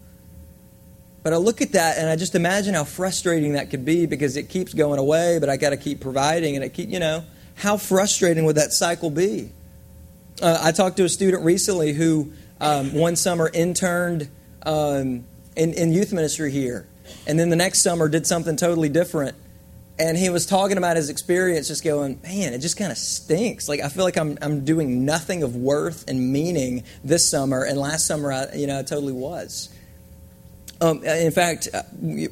But 1.22 1.32
I 1.32 1.36
look 1.36 1.62
at 1.62 1.72
that 1.72 1.96
and 1.96 2.08
I 2.10 2.16
just 2.16 2.34
imagine 2.34 2.74
how 2.74 2.82
frustrating 2.82 3.52
that 3.52 3.70
could 3.70 3.84
be 3.84 4.06
because 4.06 4.36
it 4.36 4.48
keeps 4.48 4.74
going 4.74 4.98
away, 4.98 5.38
but 5.38 5.48
I 5.48 5.56
got 5.56 5.70
to 5.70 5.76
keep 5.76 6.00
providing 6.00 6.56
and 6.56 6.64
it 6.64 6.74
keep, 6.74 6.90
you 6.90 6.98
know, 6.98 7.24
how 7.54 7.76
frustrating 7.76 8.44
would 8.46 8.56
that 8.56 8.72
cycle 8.72 9.10
be? 9.10 9.52
Uh, 10.42 10.58
I 10.60 10.72
talked 10.72 10.96
to 10.96 11.04
a 11.04 11.08
student 11.08 11.44
recently 11.44 11.92
who 11.92 12.32
um, 12.60 12.92
one 12.94 13.14
summer 13.14 13.48
interned 13.54 14.28
um, 14.66 15.24
in, 15.56 15.72
in 15.74 15.92
youth 15.92 16.12
ministry 16.12 16.50
here, 16.50 16.88
and 17.26 17.38
then 17.38 17.50
the 17.50 17.56
next 17.56 17.82
summer 17.82 18.08
did 18.08 18.26
something 18.26 18.56
totally 18.56 18.88
different. 18.88 19.36
And 19.96 20.18
he 20.18 20.28
was 20.28 20.44
talking 20.44 20.76
about 20.76 20.96
his 20.96 21.08
experience, 21.08 21.68
just 21.68 21.84
going, 21.84 22.20
man, 22.22 22.52
it 22.52 22.58
just 22.58 22.76
kind 22.76 22.90
of 22.90 22.98
stinks. 22.98 23.68
Like 23.68 23.80
I 23.80 23.88
feel 23.88 24.04
like 24.04 24.16
I'm 24.16 24.36
I'm 24.42 24.64
doing 24.64 25.04
nothing 25.04 25.42
of 25.42 25.54
worth 25.54 26.08
and 26.08 26.32
meaning 26.32 26.82
this 27.04 27.28
summer, 27.28 27.64
and 27.64 27.78
last 27.78 28.06
summer, 28.06 28.32
I 28.32 28.52
you 28.54 28.66
know, 28.66 28.78
I 28.78 28.82
totally 28.82 29.12
was. 29.12 29.68
Um, 30.80 31.04
in 31.04 31.30
fact, 31.30 31.68
uh, 31.72 31.82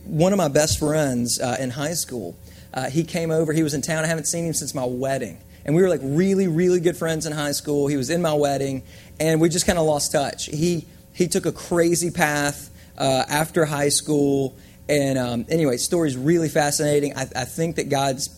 one 0.05 0.33
of 0.33 0.37
my 0.37 0.49
best 0.49 0.81
friends 0.81 1.41
uh, 1.41 1.57
in 1.61 1.71
high 1.71 1.95
school 1.95 2.37
uh, 2.75 2.88
he 2.88 3.05
came 3.05 3.31
over. 3.31 3.52
He 3.52 3.62
was 3.62 3.75
in 3.75 3.83
town. 3.83 4.05
I 4.05 4.07
haven't 4.07 4.26
seen 4.26 4.47
him 4.47 4.55
since 4.55 4.75
my 4.75 4.85
wedding. 4.85 5.38
And 5.64 5.75
we 5.76 5.83
were 5.83 5.88
like 5.88 6.00
really, 6.02 6.49
really 6.49 6.81
good 6.81 6.97
friends 6.97 7.26
in 7.26 7.33
high 7.33 7.52
school. 7.52 7.87
He 7.87 7.97
was 7.97 8.11
in 8.11 8.23
my 8.23 8.35
wedding, 8.35 8.83
and 9.21 9.41
we 9.41 9.49
just 9.49 9.67
kind 9.67 9.79
of 9.79 9.87
lost 9.87 10.12
touch. 10.12 10.47
He 10.47 10.87
he 11.12 11.29
took 11.29 11.47
a 11.47 11.52
crazy 11.52 12.11
path 12.11 12.71
uh, 13.02 13.25
after 13.28 13.64
high 13.64 13.88
school, 13.88 14.56
and 14.88 15.18
um, 15.18 15.44
anyway, 15.49 15.76
story's 15.76 16.16
really 16.16 16.49
fascinating. 16.49 17.16
I, 17.16 17.23
I 17.35 17.44
think 17.44 17.76
that 17.76 17.88
God's, 17.88 18.30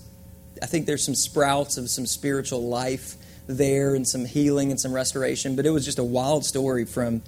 I 0.62 0.66
think 0.66 0.86
there's 0.86 1.04
some 1.04 1.14
sprouts 1.14 1.76
of 1.76 1.90
some 1.90 2.06
spiritual 2.06 2.66
life 2.66 3.16
there, 3.46 3.94
and 3.94 4.08
some 4.08 4.24
healing 4.24 4.70
and 4.70 4.80
some 4.80 4.94
restoration. 4.94 5.54
But 5.54 5.66
it 5.66 5.70
was 5.70 5.84
just 5.84 5.98
a 5.98 6.04
wild 6.04 6.46
story 6.46 6.86
from 6.86 7.22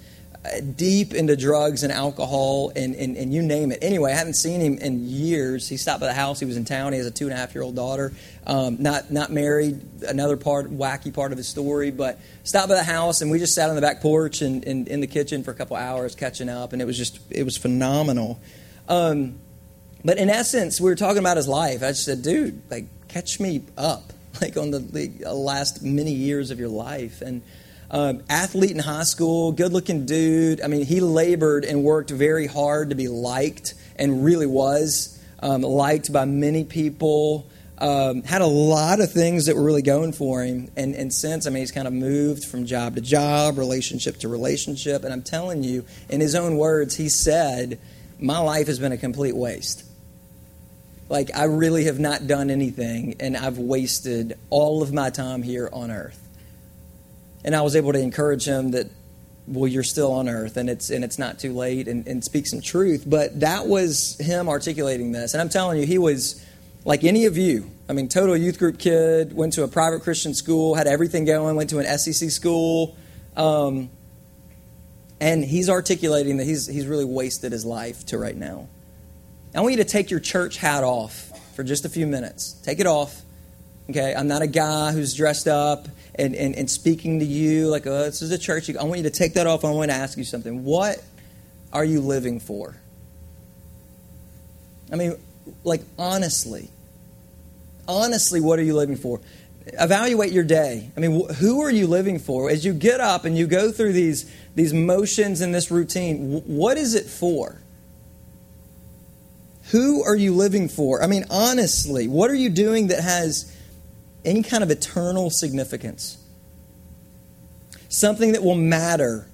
deep 0.75 1.13
into 1.13 1.35
drugs 1.35 1.83
and 1.83 1.91
alcohol 1.91 2.71
and, 2.75 2.95
and, 2.95 3.17
and, 3.17 3.33
you 3.33 3.41
name 3.41 3.71
it. 3.71 3.79
Anyway, 3.81 4.11
I 4.11 4.15
haven't 4.15 4.35
seen 4.35 4.61
him 4.61 4.77
in 4.77 5.07
years. 5.07 5.67
He 5.67 5.77
stopped 5.77 5.99
by 5.99 6.07
the 6.07 6.13
house. 6.13 6.39
He 6.39 6.45
was 6.45 6.57
in 6.57 6.65
town. 6.65 6.93
He 6.93 6.99
has 6.99 7.07
a 7.07 7.11
two 7.11 7.25
and 7.25 7.33
a 7.33 7.37
half 7.37 7.53
year 7.53 7.63
old 7.63 7.75
daughter. 7.75 8.13
Um, 8.45 8.81
not 8.81 9.11
not 9.11 9.31
married. 9.31 9.81
Another 10.07 10.37
part, 10.37 10.71
wacky 10.71 11.13
part 11.13 11.31
of 11.31 11.37
his 11.37 11.47
story. 11.47 11.91
But 11.91 12.19
stopped 12.43 12.69
by 12.69 12.75
the 12.75 12.83
house 12.83 13.21
and 13.21 13.29
we 13.29 13.39
just 13.39 13.53
sat 13.53 13.69
on 13.69 13.75
the 13.75 13.81
back 13.81 14.01
porch 14.01 14.41
and, 14.41 14.65
and 14.65 14.87
in 14.87 15.01
the 15.01 15.07
kitchen 15.07 15.43
for 15.43 15.51
a 15.51 15.55
couple 15.55 15.75
hours 15.75 16.15
catching 16.15 16.49
up. 16.49 16.73
And 16.73 16.81
it 16.81 16.85
was 16.85 16.97
just 16.97 17.19
it 17.29 17.43
was 17.43 17.57
phenomenal. 17.57 18.39
Um, 18.87 19.39
but 20.05 20.17
in 20.17 20.29
essence, 20.29 20.79
we 20.79 20.89
were 20.89 20.95
talking 20.95 21.19
about 21.19 21.37
his 21.37 21.47
life. 21.47 21.83
I 21.83 21.89
just 21.89 22.05
said, 22.05 22.21
dude, 22.21 22.61
like 22.71 22.85
catch 23.09 23.39
me 23.39 23.63
up, 23.77 24.13
like 24.41 24.55
on 24.55 24.71
the, 24.71 24.79
the 24.79 25.33
last 25.33 25.83
many 25.83 26.13
years 26.13 26.51
of 26.51 26.59
your 26.59 26.69
life 26.69 27.21
and. 27.21 27.41
Um, 27.89 28.21
athlete 28.29 28.71
in 28.71 28.79
high 28.79 29.03
school, 29.03 29.53
good 29.53 29.71
looking 29.71 30.05
dude. 30.05 30.61
I 30.61 30.67
mean, 30.67 30.85
he 30.85 30.99
labored 30.99 31.63
and 31.63 31.83
worked 31.83 32.09
very 32.09 32.45
hard 32.45 32.89
to 32.89 32.95
be 32.95 33.07
liked 33.07 33.75
and 33.95 34.25
really 34.25 34.45
was 34.45 35.17
um, 35.39 35.61
liked 35.61 36.11
by 36.11 36.25
many 36.25 36.65
people. 36.65 37.49
Um, 37.77 38.23
had 38.23 38.41
a 38.41 38.47
lot 38.47 38.99
of 38.99 39.11
things 39.11 39.45
that 39.45 39.55
were 39.55 39.63
really 39.63 39.83
going 39.83 40.11
for 40.11 40.43
him. 40.43 40.69
And, 40.75 40.95
and 40.95 41.13
since, 41.13 41.47
I 41.47 41.51
mean, 41.51 41.61
he's 41.61 41.71
kind 41.71 41.87
of 41.87 41.93
moved 41.93 42.43
from 42.43 42.65
job 42.65 42.95
to 42.95 43.01
job, 43.01 43.57
relationship 43.57 44.17
to 44.19 44.27
relationship. 44.27 45.03
And 45.03 45.13
I'm 45.13 45.23
telling 45.23 45.63
you, 45.63 45.85
in 46.09 46.19
his 46.19 46.35
own 46.35 46.57
words, 46.57 46.95
he 46.95 47.07
said, 47.07 47.79
My 48.19 48.39
life 48.39 48.67
has 48.67 48.79
been 48.79 48.91
a 48.91 48.97
complete 48.97 49.35
waste. 49.35 49.85
Like, 51.07 51.29
I 51.33 51.45
really 51.45 51.85
have 51.85 51.99
not 51.99 52.27
done 52.27 52.49
anything, 52.49 53.15
and 53.21 53.37
I've 53.37 53.59
wasted 53.59 54.37
all 54.49 54.83
of 54.83 54.91
my 54.91 55.09
time 55.09 55.41
here 55.41 55.69
on 55.71 55.89
earth 55.89 56.26
and 57.47 57.55
I 57.55 57.61
was 57.61 57.77
able 57.77 57.93
to 57.93 57.99
encourage 57.99 58.45
him 58.45 58.71
that 58.71 58.91
well 59.47 59.67
you're 59.67 59.81
still 59.81 60.11
on 60.11 60.27
earth 60.27 60.57
and 60.57 60.69
it's 60.69 60.89
and 60.89 61.01
it's 61.05 61.17
not 61.17 61.39
too 61.39 61.53
late 61.53 61.87
and, 61.87 62.05
and 62.05 62.21
speak 62.21 62.45
some 62.45 62.59
truth. 62.59 63.05
But 63.07 63.39
that 63.39 63.67
was 63.67 64.17
him 64.19 64.49
articulating 64.49 65.13
this. 65.13 65.33
And 65.33 65.41
i'm 65.41 65.47
telling 65.47 65.79
you 65.79 65.85
he 65.85 65.97
was 65.97 66.45
like 66.83 67.05
any 67.05 67.25
of 67.25 67.37
you. 67.37 67.71
I 67.87 67.93
mean 67.93 68.09
total 68.09 68.35
youth 68.35 68.59
group 68.59 68.77
kid 68.77 69.33
went 69.33 69.53
to 69.53 69.63
a 69.63 69.67
private 69.69 70.01
christian 70.01 70.33
school 70.33 70.75
had 70.75 70.87
everything 70.87 71.23
going 71.23 71.55
went 71.55 71.69
to 71.69 71.79
an 71.79 71.85
sec 71.97 72.29
school. 72.29 72.97
Um, 73.37 73.89
and 75.21 75.43
he's 75.43 75.69
articulating 75.69 76.37
that 76.37 76.43
he's, 76.43 76.67
he's 76.67 76.85
really 76.85 77.05
wasted 77.05 77.51
his 77.51 77.65
life 77.65 78.05
to 78.07 78.17
right 78.17 78.35
now. 78.35 78.67
I 79.55 79.61
want 79.61 79.71
you 79.71 79.83
to 79.83 79.89
take 79.89 80.11
your 80.11 80.19
church 80.19 80.57
hat 80.57 80.83
off 80.83 81.31
for 81.55 81.63
just 81.63 81.85
a 81.85 81.89
few 81.89 82.05
minutes. 82.05 82.51
Take 82.63 82.79
it 82.79 82.85
off 82.85 83.21
okay 83.89 84.13
i'm 84.17 84.27
not 84.27 84.41
a 84.41 84.47
guy 84.47 84.91
who's 84.91 85.13
dressed 85.13 85.47
up 85.47 85.87
and, 86.17 86.35
and, 86.35 86.55
and 86.55 86.69
speaking 86.69 87.19
to 87.19 87.25
you 87.25 87.67
like, 87.67 87.85
oh, 87.85 88.05
this 88.05 88.21
is 88.21 88.31
a 88.31 88.37
church. 88.37 88.69
I 88.75 88.83
want 88.83 88.97
you 88.97 89.03
to 89.03 89.09
take 89.09 89.35
that 89.35 89.47
off. 89.47 89.63
I 89.63 89.71
want 89.71 89.91
to 89.91 89.97
ask 89.97 90.17
you 90.17 90.23
something. 90.23 90.63
What 90.63 91.01
are 91.71 91.85
you 91.85 92.01
living 92.01 92.39
for? 92.39 92.75
I 94.91 94.95
mean, 94.95 95.15
like, 95.63 95.81
honestly. 95.97 96.69
Honestly, 97.87 98.41
what 98.41 98.57
are 98.59 98.63
you 98.63 98.75
living 98.75 98.95
for? 98.95 99.21
Evaluate 99.67 100.31
your 100.31 100.43
day. 100.43 100.89
I 100.95 100.99
mean, 100.99 101.29
who 101.35 101.61
are 101.61 101.71
you 101.71 101.87
living 101.87 102.19
for? 102.19 102.49
As 102.49 102.65
you 102.65 102.73
get 102.73 102.99
up 102.99 103.25
and 103.25 103.37
you 103.37 103.47
go 103.47 103.71
through 103.71 103.93
these, 103.93 104.31
these 104.55 104.73
motions 104.73 105.41
and 105.41 105.53
this 105.53 105.69
routine, 105.69 106.41
what 106.45 106.77
is 106.77 106.95
it 106.95 107.05
for? 107.05 107.61
Who 109.71 110.03
are 110.03 110.15
you 110.15 110.33
living 110.33 110.69
for? 110.69 111.03
I 111.03 111.07
mean, 111.07 111.25
honestly, 111.29 112.07
what 112.07 112.31
are 112.31 112.35
you 112.35 112.49
doing 112.49 112.87
that 112.87 113.03
has 113.03 113.53
any 114.27 114.43
kind 114.43 114.63
of 114.63 114.69
eternal 114.69 115.29
significance? 115.29 116.17
Something 117.89 118.33
that 118.33 118.43
will 118.43 118.55
matter 118.55 119.27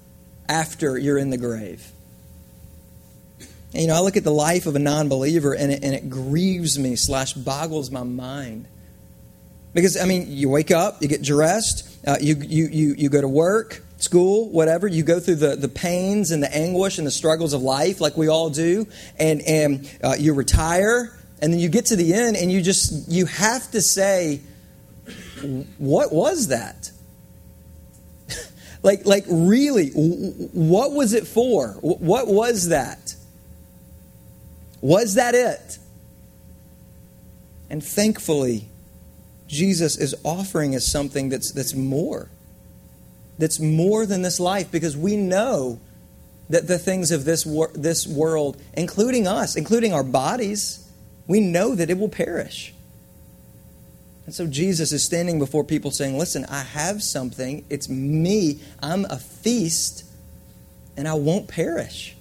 after 0.48 0.96
you're 0.96 1.18
in 1.18 1.30
the 1.30 1.36
grave. 1.36 1.90
And, 3.72 3.82
you 3.82 3.88
know, 3.88 3.96
I 3.96 4.00
look 4.00 4.16
at 4.16 4.22
the 4.22 4.32
life 4.32 4.66
of 4.66 4.76
a 4.76 4.78
non 4.78 5.08
believer 5.08 5.52
and 5.52 5.72
it, 5.72 5.82
and 5.82 5.94
it 5.94 6.08
grieves 6.08 6.78
me 6.78 6.94
slash 6.94 7.32
boggles 7.32 7.90
my 7.90 8.04
mind. 8.04 8.66
Because, 9.74 9.96
I 9.96 10.04
mean, 10.04 10.26
you 10.28 10.48
wake 10.48 10.70
up, 10.70 11.02
you 11.02 11.08
get 11.08 11.22
dressed, 11.22 11.90
uh, 12.06 12.16
you, 12.20 12.36
you, 12.36 12.68
you, 12.68 12.94
you 12.96 13.08
go 13.08 13.20
to 13.20 13.26
work, 13.26 13.82
school, 13.96 14.48
whatever. 14.50 14.86
You 14.86 15.02
go 15.02 15.18
through 15.18 15.36
the, 15.36 15.56
the 15.56 15.68
pains 15.68 16.30
and 16.30 16.40
the 16.40 16.56
anguish 16.56 16.98
and 16.98 17.06
the 17.06 17.10
struggles 17.10 17.52
of 17.52 17.62
life 17.62 18.00
like 18.00 18.16
we 18.16 18.28
all 18.28 18.50
do. 18.50 18.86
And, 19.18 19.42
and 19.42 19.98
uh, 20.04 20.14
you 20.16 20.34
retire, 20.34 21.18
and 21.42 21.52
then 21.52 21.58
you 21.58 21.68
get 21.68 21.86
to 21.86 21.96
the 21.96 22.14
end, 22.14 22.36
and 22.36 22.52
you 22.52 22.62
just, 22.62 23.10
you 23.10 23.26
have 23.26 23.68
to 23.72 23.82
say, 23.82 24.40
what 25.78 26.12
was 26.12 26.48
that? 26.48 26.90
like, 28.82 29.06
like 29.06 29.24
really, 29.28 29.90
what 29.90 30.92
was 30.92 31.12
it 31.12 31.26
for? 31.26 31.68
What 31.80 32.26
was 32.26 32.68
that? 32.68 33.14
Was 34.80 35.14
that 35.14 35.34
it? 35.34 35.78
And 37.70 37.82
thankfully, 37.82 38.68
Jesus 39.46 39.96
is 39.96 40.14
offering 40.24 40.74
us 40.74 40.86
something 40.86 41.28
that's, 41.28 41.52
that's 41.52 41.74
more. 41.74 42.28
That's 43.38 43.58
more 43.58 44.06
than 44.06 44.22
this 44.22 44.38
life 44.38 44.70
because 44.70 44.96
we 44.96 45.16
know 45.16 45.80
that 46.50 46.66
the 46.66 46.78
things 46.78 47.10
of 47.10 47.24
this, 47.24 47.46
wor- 47.46 47.72
this 47.74 48.06
world, 48.06 48.60
including 48.74 49.26
us, 49.26 49.56
including 49.56 49.92
our 49.92 50.02
bodies, 50.02 50.86
we 51.26 51.40
know 51.40 51.74
that 51.74 51.88
it 51.88 51.98
will 51.98 52.08
perish. 52.10 52.73
And 54.26 54.34
so 54.34 54.46
Jesus 54.46 54.92
is 54.92 55.04
standing 55.04 55.38
before 55.38 55.64
people 55.64 55.90
saying, 55.90 56.18
Listen, 56.18 56.46
I 56.46 56.62
have 56.62 57.02
something. 57.02 57.64
It's 57.68 57.88
me. 57.88 58.60
I'm 58.82 59.04
a 59.06 59.18
feast, 59.18 60.04
and 60.96 61.06
I 61.06 61.14
won't 61.14 61.48
perish. 61.48 62.16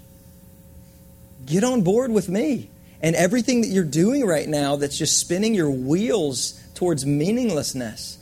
Get 1.45 1.63
on 1.63 1.81
board 1.81 2.11
with 2.11 2.29
me. 2.29 2.69
And 3.01 3.15
everything 3.15 3.61
that 3.61 3.67
you're 3.67 3.83
doing 3.83 4.25
right 4.25 4.47
now 4.47 4.77
that's 4.77 4.97
just 4.97 5.17
spinning 5.17 5.53
your 5.53 5.69
wheels 5.69 6.59
towards 6.73 7.05
meaninglessness 7.05 8.17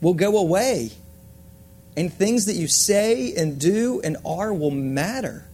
will 0.00 0.14
go 0.14 0.38
away. 0.38 0.92
And 1.96 2.12
things 2.12 2.46
that 2.46 2.54
you 2.54 2.68
say 2.68 3.34
and 3.34 3.60
do 3.60 4.00
and 4.02 4.16
are 4.24 4.54
will 4.54 4.70
matter. 4.70 5.44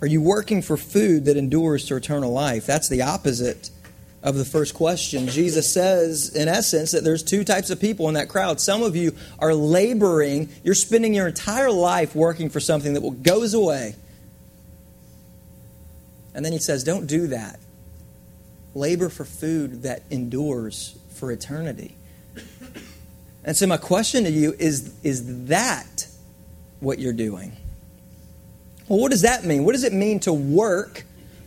Are 0.00 0.06
you 0.08 0.20
working 0.20 0.60
for 0.60 0.76
food 0.76 1.26
that 1.26 1.36
endures 1.36 1.86
to 1.86 1.96
eternal 1.96 2.32
life? 2.32 2.66
That's 2.66 2.88
the 2.88 3.02
opposite 3.02 3.70
of 4.24 4.36
the 4.36 4.44
first 4.44 4.74
question. 4.74 5.28
Jesus 5.28 5.70
says, 5.70 6.34
in 6.34 6.48
essence, 6.48 6.92
that 6.92 7.04
there's 7.04 7.22
two 7.22 7.44
types 7.44 7.68
of 7.68 7.78
people 7.78 8.08
in 8.08 8.14
that 8.14 8.30
crowd. 8.30 8.58
Some 8.58 8.82
of 8.82 8.96
you 8.96 9.14
are 9.38 9.54
laboring, 9.54 10.48
you're 10.64 10.74
spending 10.74 11.12
your 11.12 11.28
entire 11.28 11.70
life 11.70 12.16
working 12.16 12.48
for 12.48 12.58
something 12.58 12.94
that 12.94 13.22
goes 13.22 13.52
away. 13.52 13.94
And 16.34 16.42
then 16.44 16.52
he 16.52 16.58
says, 16.58 16.82
don't 16.82 17.06
do 17.06 17.28
that. 17.28 17.60
Labor 18.74 19.10
for 19.10 19.26
food 19.26 19.82
that 19.82 20.02
endures 20.10 20.98
for 21.14 21.30
eternity. 21.30 21.94
And 23.44 23.54
so, 23.54 23.66
my 23.66 23.76
question 23.76 24.24
to 24.24 24.30
you 24.30 24.54
is 24.58 24.94
Is 25.02 25.46
that 25.46 26.08
what 26.80 26.98
you're 26.98 27.12
doing? 27.12 27.52
Well, 28.88 28.98
what 28.98 29.10
does 29.10 29.22
that 29.22 29.44
mean? 29.44 29.64
What 29.64 29.72
does 29.72 29.84
it 29.84 29.92
mean 29.92 30.18
to 30.20 30.32
work 30.32 31.04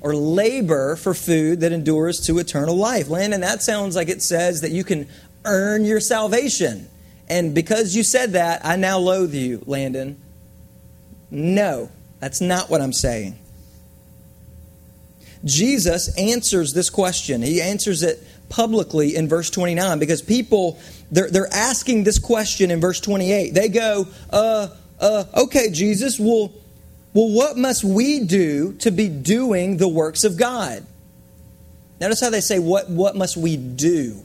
or 0.08 0.16
labor 0.16 0.96
for 0.96 1.14
food 1.14 1.60
that 1.60 1.74
endures 1.74 2.26
to 2.28 2.40
eternal 2.40 2.76
life? 2.76 3.10
Landon, 3.10 3.42
that 3.42 3.62
sounds 3.62 3.94
like 3.94 4.08
it 4.08 4.22
says 4.22 4.62
that 4.62 4.72
you 4.72 4.86
can 4.86 5.06
earn 5.44 5.84
your 5.84 6.00
salvation. 6.00 6.88
And 7.28 7.54
because 7.54 7.94
you 7.94 8.04
said 8.04 8.32
that, 8.32 8.66
I 8.66 8.78
now 8.78 9.00
loathe 9.00 9.34
you, 9.34 9.62
Landon. 9.66 10.22
No, 11.30 11.92
that's 12.22 12.40
not 12.40 12.70
what 12.70 12.80
I'm 12.80 12.94
saying. 12.94 13.38
Jesus 15.44 16.18
answers 16.18 16.74
this 16.74 16.90
question. 16.90 17.42
He 17.42 17.62
answers 17.62 18.02
it 18.02 18.24
publicly 18.48 19.18
in 19.18 19.28
verse 19.28 19.50
29 19.50 20.00
because 20.00 20.22
people 20.22 20.80
they're, 21.12 21.30
they're 21.30 21.54
asking 21.54 22.06
this 22.06 22.18
question 22.18 22.72
in 22.72 22.80
verse 22.80 23.02
28 23.02 23.54
they 23.54 23.68
go 23.68 24.08
uh, 24.30 24.70
uh, 25.02 25.26
okay 25.36 25.70
jesus 25.70 26.18
well, 26.18 26.54
well 27.18 27.30
what 27.30 27.58
must 27.58 27.84
we 27.84 28.20
do 28.20 28.74
to 28.74 28.92
be 28.92 29.10
doing 29.10 29.78
the 29.78 29.88
works 29.88 30.24
of 30.24 30.38
god 30.38 30.86
notice 32.00 32.22
how 32.22 32.30
they 32.30 32.42
say 32.42 32.60
what, 32.60 32.88
what 32.92 33.16
must 33.16 33.36
we 33.36 33.58
do 33.58 34.24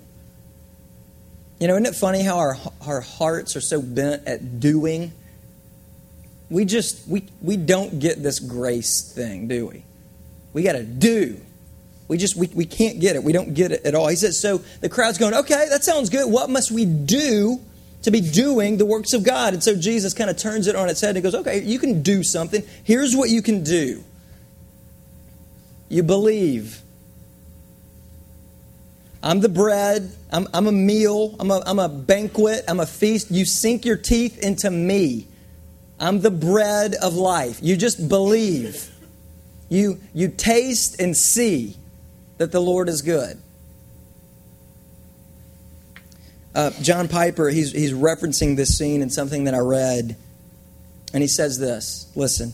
you 1.59 1.67
know 1.67 1.73
isn't 1.73 1.87
it 1.87 1.95
funny 1.95 2.23
how 2.23 2.37
our, 2.37 2.59
our 2.87 3.01
hearts 3.01 3.57
are 3.57 3.63
so 3.63 3.81
bent 3.81 4.29
at 4.29 4.61
doing 4.61 5.11
we 6.51 6.67
just 6.67 7.09
we, 7.09 7.25
we 7.41 7.57
don't 7.57 7.99
get 7.99 8.23
this 8.23 8.39
grace 8.39 9.01
thing 9.01 9.49
do 9.49 9.67
we 9.69 9.83
we 10.53 10.63
got 10.63 10.73
to 10.73 10.83
do 10.83 11.41
we 12.09 12.19
just 12.19 12.37
we, 12.37 12.49
we 12.49 12.67
can't 12.67 13.01
get 13.01 13.17
it. 13.17 13.25
We 13.25 13.33
don't 13.33 13.55
get 13.55 13.73
it 13.73 13.87
at 13.87 13.95
all. 13.95 14.07
He 14.07 14.17
says, 14.17 14.39
so 14.39 14.59
the 14.83 14.91
crowd's 14.91 15.17
going, 15.17 15.33
okay, 15.33 15.69
that 15.71 15.83
sounds 15.83 16.11
good. 16.11 16.31
What 16.31 16.51
must 16.51 16.71
we 16.71 16.85
do 16.85 17.59
to 18.03 18.11
be 18.11 18.21
doing 18.21 18.77
the 18.77 18.87
works 18.87 19.13
of 19.13 19.25
God? 19.25 19.55
And 19.55 19.63
so 19.63 19.75
Jesus 19.75 20.15
kind 20.15 20.31
of 20.31 20.37
turns 20.37 20.67
it 20.67 20.77
on 20.77 20.89
its 20.89 21.01
head 21.01 21.17
and 21.17 21.23
goes, 21.23 21.35
okay, 21.35 21.63
you 21.63 21.79
can 21.79 22.03
do 22.03 22.23
something. 22.23 22.63
Here's 22.85 23.17
what 23.17 23.31
you 23.31 23.43
can 23.43 23.63
do. 23.63 24.03
You 25.89 26.03
believe. 26.03 26.81
I'm 29.23 29.41
the 29.41 29.49
bread. 29.49 30.11
I'm, 30.33 30.49
I'm 30.53 30.67
a 30.67 30.73
meal. 30.73 31.37
I'm 31.39 31.51
a, 31.51 31.63
I'm 31.65 31.79
a 31.79 31.89
banquet. 31.89 32.65
I'm 32.67 32.81
a 32.81 32.87
feast. 32.87 33.31
You 33.31 33.45
sink 33.45 33.85
your 33.85 33.97
teeth 33.97 34.39
into 34.39 34.71
me. 34.71 35.29
I'm 36.01 36.21
the 36.21 36.31
bread 36.31 36.95
of 36.97 37.15
life. 37.15 37.61
You 37.63 37.77
just 37.77 38.09
believe. 38.09 38.91
You, 39.69 40.01
you 40.13 40.29
taste 40.29 41.01
and 41.01 41.17
see 41.17 41.77
that 42.39 42.51
the 42.51 42.61
Lord 42.61 42.89
is 42.89 43.03
good. 43.03 43.41
Uh, 46.55 46.71
John 46.83 47.09
Piper, 47.09 47.49
he's, 47.49 47.73
he's 47.73 47.93
referencing 47.93 48.57
this 48.57 48.77
scene 48.77 49.01
in 49.03 49.11
something 49.11 49.45
that 49.45 49.55
I 49.55 49.59
read, 49.59 50.17
and 51.15 51.23
he 51.23 51.29
says 51.29 51.59
this 51.59 52.11
Listen, 52.15 52.53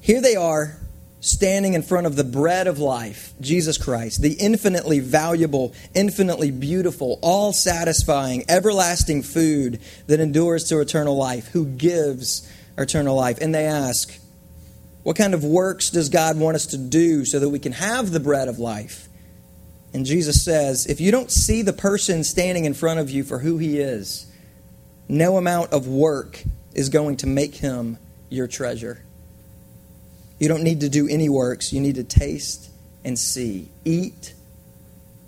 here 0.00 0.20
they 0.20 0.36
are 0.36 0.78
standing 1.24 1.72
in 1.72 1.82
front 1.82 2.06
of 2.06 2.16
the 2.16 2.24
bread 2.24 2.66
of 2.66 2.78
life, 2.78 3.32
Jesus 3.40 3.78
Christ, 3.78 4.20
the 4.20 4.34
infinitely 4.34 5.00
valuable, 5.00 5.72
infinitely 5.94 6.50
beautiful, 6.50 7.18
all 7.22 7.52
satisfying, 7.52 8.44
everlasting 8.46 9.22
food 9.22 9.80
that 10.06 10.20
endures 10.20 10.64
to 10.64 10.80
eternal 10.80 11.16
life, 11.16 11.48
who 11.48 11.64
gives 11.64 12.48
eternal 12.76 13.16
life. 13.16 13.38
And 13.40 13.54
they 13.54 13.64
ask, 13.64 14.20
What 15.02 15.16
kind 15.16 15.34
of 15.34 15.42
works 15.42 15.90
does 15.90 16.10
God 16.10 16.38
want 16.38 16.56
us 16.56 16.66
to 16.66 16.76
do 16.76 17.24
so 17.24 17.38
that 17.38 17.48
we 17.48 17.58
can 17.58 17.72
have 17.72 18.10
the 18.10 18.20
bread 18.20 18.48
of 18.48 18.58
life? 18.58 19.03
And 19.94 20.04
Jesus 20.04 20.44
says, 20.44 20.86
if 20.86 21.00
you 21.00 21.12
don't 21.12 21.30
see 21.30 21.62
the 21.62 21.72
person 21.72 22.24
standing 22.24 22.64
in 22.64 22.74
front 22.74 22.98
of 22.98 23.10
you 23.10 23.22
for 23.22 23.38
who 23.38 23.58
he 23.58 23.78
is, 23.78 24.26
no 25.08 25.36
amount 25.36 25.72
of 25.72 25.86
work 25.86 26.42
is 26.74 26.88
going 26.88 27.18
to 27.18 27.28
make 27.28 27.54
him 27.54 27.98
your 28.28 28.48
treasure. 28.48 29.04
You 30.40 30.48
don't 30.48 30.64
need 30.64 30.80
to 30.80 30.88
do 30.88 31.06
any 31.08 31.28
works. 31.28 31.72
You 31.72 31.80
need 31.80 31.94
to 31.94 32.04
taste 32.04 32.70
and 33.04 33.16
see, 33.16 33.68
eat 33.84 34.34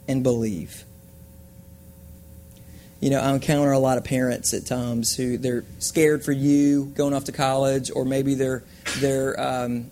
and 0.09 0.25
believe. 0.25 0.85
You 2.99 3.11
know, 3.11 3.21
I 3.21 3.33
encounter 3.33 3.71
a 3.71 3.79
lot 3.79 3.99
of 3.99 4.05
parents 4.05 4.53
at 4.53 4.67
times 4.67 5.15
who 5.15 5.39
they're 5.39 5.65
scared 5.79 6.25
for 6.25 6.33
you 6.33 6.87
going 6.87 7.15
off 7.15 7.25
to 7.25 7.33
college, 7.33 7.91
or 7.95 8.05
maybe 8.05 8.35
their 8.35 8.65
their 8.99 9.39
um, 9.39 9.91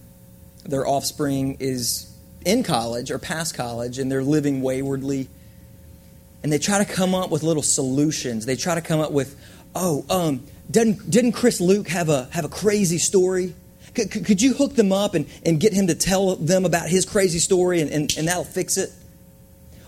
their 0.64 0.86
offspring 0.86 1.58
is 1.60 2.10
in 2.44 2.62
college 2.62 3.10
or 3.10 3.18
past 3.18 3.54
college 3.54 3.98
and 3.98 4.10
they're 4.10 4.22
living 4.22 4.62
waywardly. 4.62 5.28
And 6.42 6.52
they 6.52 6.58
try 6.58 6.78
to 6.78 6.84
come 6.84 7.14
up 7.14 7.30
with 7.30 7.42
little 7.42 7.62
solutions. 7.62 8.46
They 8.46 8.56
try 8.56 8.74
to 8.74 8.82
come 8.82 9.00
up 9.00 9.12
with, 9.12 9.38
oh, 9.74 10.04
um, 10.10 10.44
didn't, 10.70 11.10
didn't 11.10 11.32
Chris 11.32 11.60
Luke 11.60 11.88
have 11.88 12.08
a, 12.08 12.28
have 12.32 12.44
a 12.44 12.48
crazy 12.48 12.98
story? 12.98 13.54
Could, 13.94 14.10
could 14.10 14.42
you 14.42 14.54
hook 14.54 14.74
them 14.74 14.92
up 14.92 15.14
and, 15.14 15.26
and 15.46 15.58
get 15.60 15.72
him 15.72 15.86
to 15.86 15.94
tell 15.94 16.36
them 16.36 16.64
about 16.64 16.88
his 16.88 17.06
crazy 17.06 17.38
story 17.38 17.80
and, 17.80 17.90
and, 17.90 18.10
and 18.18 18.28
that'll 18.28 18.44
fix 18.44 18.76
it? 18.76 18.90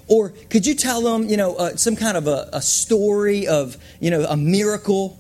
Or 0.09 0.31
could 0.51 0.67
you 0.67 0.75
tell 0.75 1.03
them, 1.03 1.29
you 1.29 1.37
know, 1.37 1.57
uh, 1.57 1.77
some 1.77 1.97
kind 1.97 2.17
of 2.17 2.29
a, 2.29 2.49
a 2.53 2.63
story 2.63 3.49
of, 3.49 3.77
you 4.01 4.11
know, 4.11 4.25
a 4.25 4.37
miracle 4.37 5.19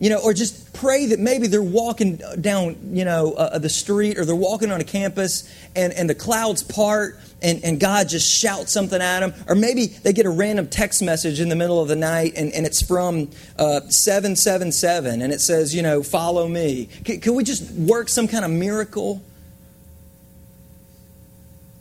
you 0.00 0.10
know, 0.10 0.18
or 0.18 0.32
just 0.32 0.72
pray 0.72 1.06
that 1.06 1.18
maybe 1.18 1.48
they're 1.48 1.60
walking 1.60 2.20
down, 2.40 2.76
you 2.94 3.04
know, 3.04 3.32
uh, 3.32 3.50
uh, 3.54 3.58
the 3.58 3.68
street 3.68 4.16
or 4.16 4.24
they're 4.24 4.36
walking 4.36 4.70
on 4.70 4.80
a 4.80 4.84
campus 4.84 5.52
and, 5.74 5.92
and 5.92 6.08
the 6.08 6.14
clouds 6.14 6.62
part 6.62 7.18
and, 7.42 7.64
and 7.64 7.80
God 7.80 8.08
just 8.08 8.30
shouts 8.30 8.72
something 8.72 9.00
at 9.00 9.20
them. 9.20 9.34
Or 9.48 9.56
maybe 9.56 9.86
they 9.86 10.12
get 10.12 10.24
a 10.24 10.30
random 10.30 10.68
text 10.68 11.02
message 11.02 11.40
in 11.40 11.48
the 11.48 11.56
middle 11.56 11.82
of 11.82 11.88
the 11.88 11.96
night 11.96 12.34
and, 12.36 12.52
and 12.52 12.64
it's 12.64 12.80
from 12.80 13.30
uh, 13.58 13.80
777 13.88 15.20
and 15.20 15.32
it 15.32 15.40
says, 15.40 15.74
you 15.74 15.82
know, 15.82 16.04
follow 16.04 16.46
me. 16.46 16.88
Can, 17.04 17.20
can 17.20 17.34
we 17.34 17.42
just 17.42 17.72
work 17.72 18.08
some 18.08 18.28
kind 18.28 18.44
of 18.44 18.50
miracle? 18.52 19.20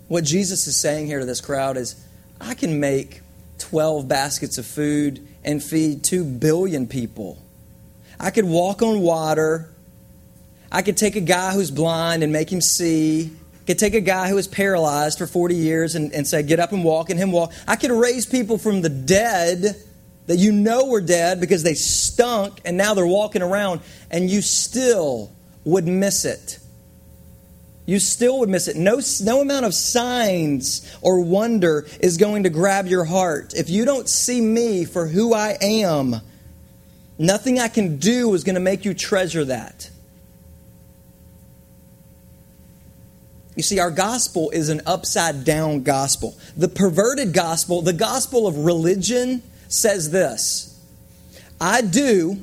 What 0.07 0.23
Jesus 0.23 0.65
is 0.65 0.75
saying 0.75 1.05
here 1.05 1.19
to 1.19 1.25
this 1.25 1.41
crowd 1.41 1.77
is 1.77 2.03
I 2.41 2.55
can 2.55 2.79
make 2.79 3.21
12 3.59 4.07
baskets 4.07 4.57
of 4.57 4.65
food 4.65 5.27
and 5.43 5.61
feed 5.61 6.03
2 6.03 6.23
billion 6.23 6.87
people. 6.87 7.37
I 8.19 8.31
could 8.31 8.45
walk 8.45 8.81
on 8.81 9.01
water. 9.01 9.69
I 10.71 10.81
could 10.81 10.97
take 10.97 11.15
a 11.15 11.21
guy 11.21 11.53
who's 11.53 11.71
blind 11.71 12.23
and 12.23 12.33
make 12.33 12.51
him 12.51 12.61
see. 12.61 13.31
I 13.61 13.65
could 13.65 13.79
take 13.79 13.93
a 13.93 14.01
guy 14.01 14.29
who 14.29 14.35
was 14.35 14.47
paralyzed 14.47 15.17
for 15.17 15.27
40 15.27 15.55
years 15.55 15.95
and, 15.95 16.13
and 16.13 16.27
say, 16.27 16.43
Get 16.43 16.59
up 16.59 16.71
and 16.71 16.83
walk, 16.83 17.09
and 17.09 17.19
him 17.19 17.31
walk. 17.31 17.53
I 17.67 17.75
could 17.75 17.91
raise 17.91 18.25
people 18.25 18.57
from 18.57 18.81
the 18.81 18.89
dead 18.89 19.75
that 20.25 20.37
you 20.37 20.51
know 20.51 20.87
were 20.87 21.01
dead 21.01 21.39
because 21.39 21.63
they 21.63 21.73
stunk 21.73 22.59
and 22.65 22.77
now 22.77 22.93
they're 22.93 23.05
walking 23.05 23.41
around, 23.41 23.81
and 24.11 24.29
you 24.29 24.41
still 24.41 25.31
would 25.63 25.87
miss 25.87 26.25
it. 26.25 26.59
You 27.85 27.99
still 27.99 28.39
would 28.39 28.49
miss 28.49 28.67
it. 28.67 28.75
No, 28.75 28.99
no 29.21 29.41
amount 29.41 29.65
of 29.65 29.73
signs 29.73 30.93
or 31.01 31.21
wonder 31.21 31.87
is 32.01 32.17
going 32.17 32.43
to 32.43 32.49
grab 32.49 32.85
your 32.85 33.05
heart. 33.05 33.53
If 33.55 33.69
you 33.69 33.85
don't 33.85 34.09
see 34.09 34.41
me 34.41 34.83
for 34.83 35.07
who 35.07 35.33
I 35.33 35.57
am, 35.61 36.17
nothing 37.17 37.59
I 37.59 37.67
can 37.67 37.97
do 37.97 38.33
is 38.33 38.43
going 38.43 38.55
to 38.55 38.61
make 38.61 38.85
you 38.85 38.93
treasure 38.93 39.45
that. 39.45 39.89
You 43.55 43.63
see, 43.63 43.79
our 43.79 43.89
gospel 43.89 44.51
is 44.51 44.69
an 44.69 44.81
upside 44.85 45.43
down 45.43 45.81
gospel. 45.81 46.37
The 46.55 46.67
perverted 46.67 47.33
gospel, 47.33 47.81
the 47.81 47.91
gospel 47.91 48.45
of 48.45 48.57
religion, 48.59 49.41
says 49.67 50.11
this 50.11 50.79
I 51.59 51.81
do 51.81 52.37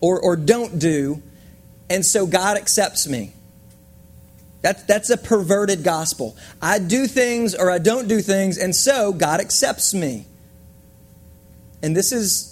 or, 0.00 0.20
or 0.20 0.36
don't 0.36 0.78
do, 0.78 1.22
and 1.88 2.04
so 2.04 2.26
God 2.26 2.56
accepts 2.56 3.08
me. 3.08 3.32
That's, 4.62 4.82
that's 4.82 5.08
a 5.08 5.16
perverted 5.16 5.82
gospel. 5.82 6.36
I 6.60 6.78
do 6.78 7.06
things 7.06 7.54
or 7.54 7.70
I 7.70 7.78
don't 7.78 8.08
do 8.08 8.20
things, 8.20 8.58
and 8.58 8.76
so 8.76 9.12
God 9.12 9.40
accepts 9.40 9.94
me. 9.94 10.26
And 11.82 11.96
this 11.96 12.12
is, 12.12 12.49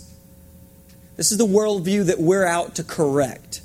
this 1.18 1.32
is 1.32 1.38
the 1.38 1.46
worldview 1.46 2.06
that 2.06 2.20
we're 2.20 2.46
out 2.46 2.76
to 2.76 2.84
correct. 2.84 3.60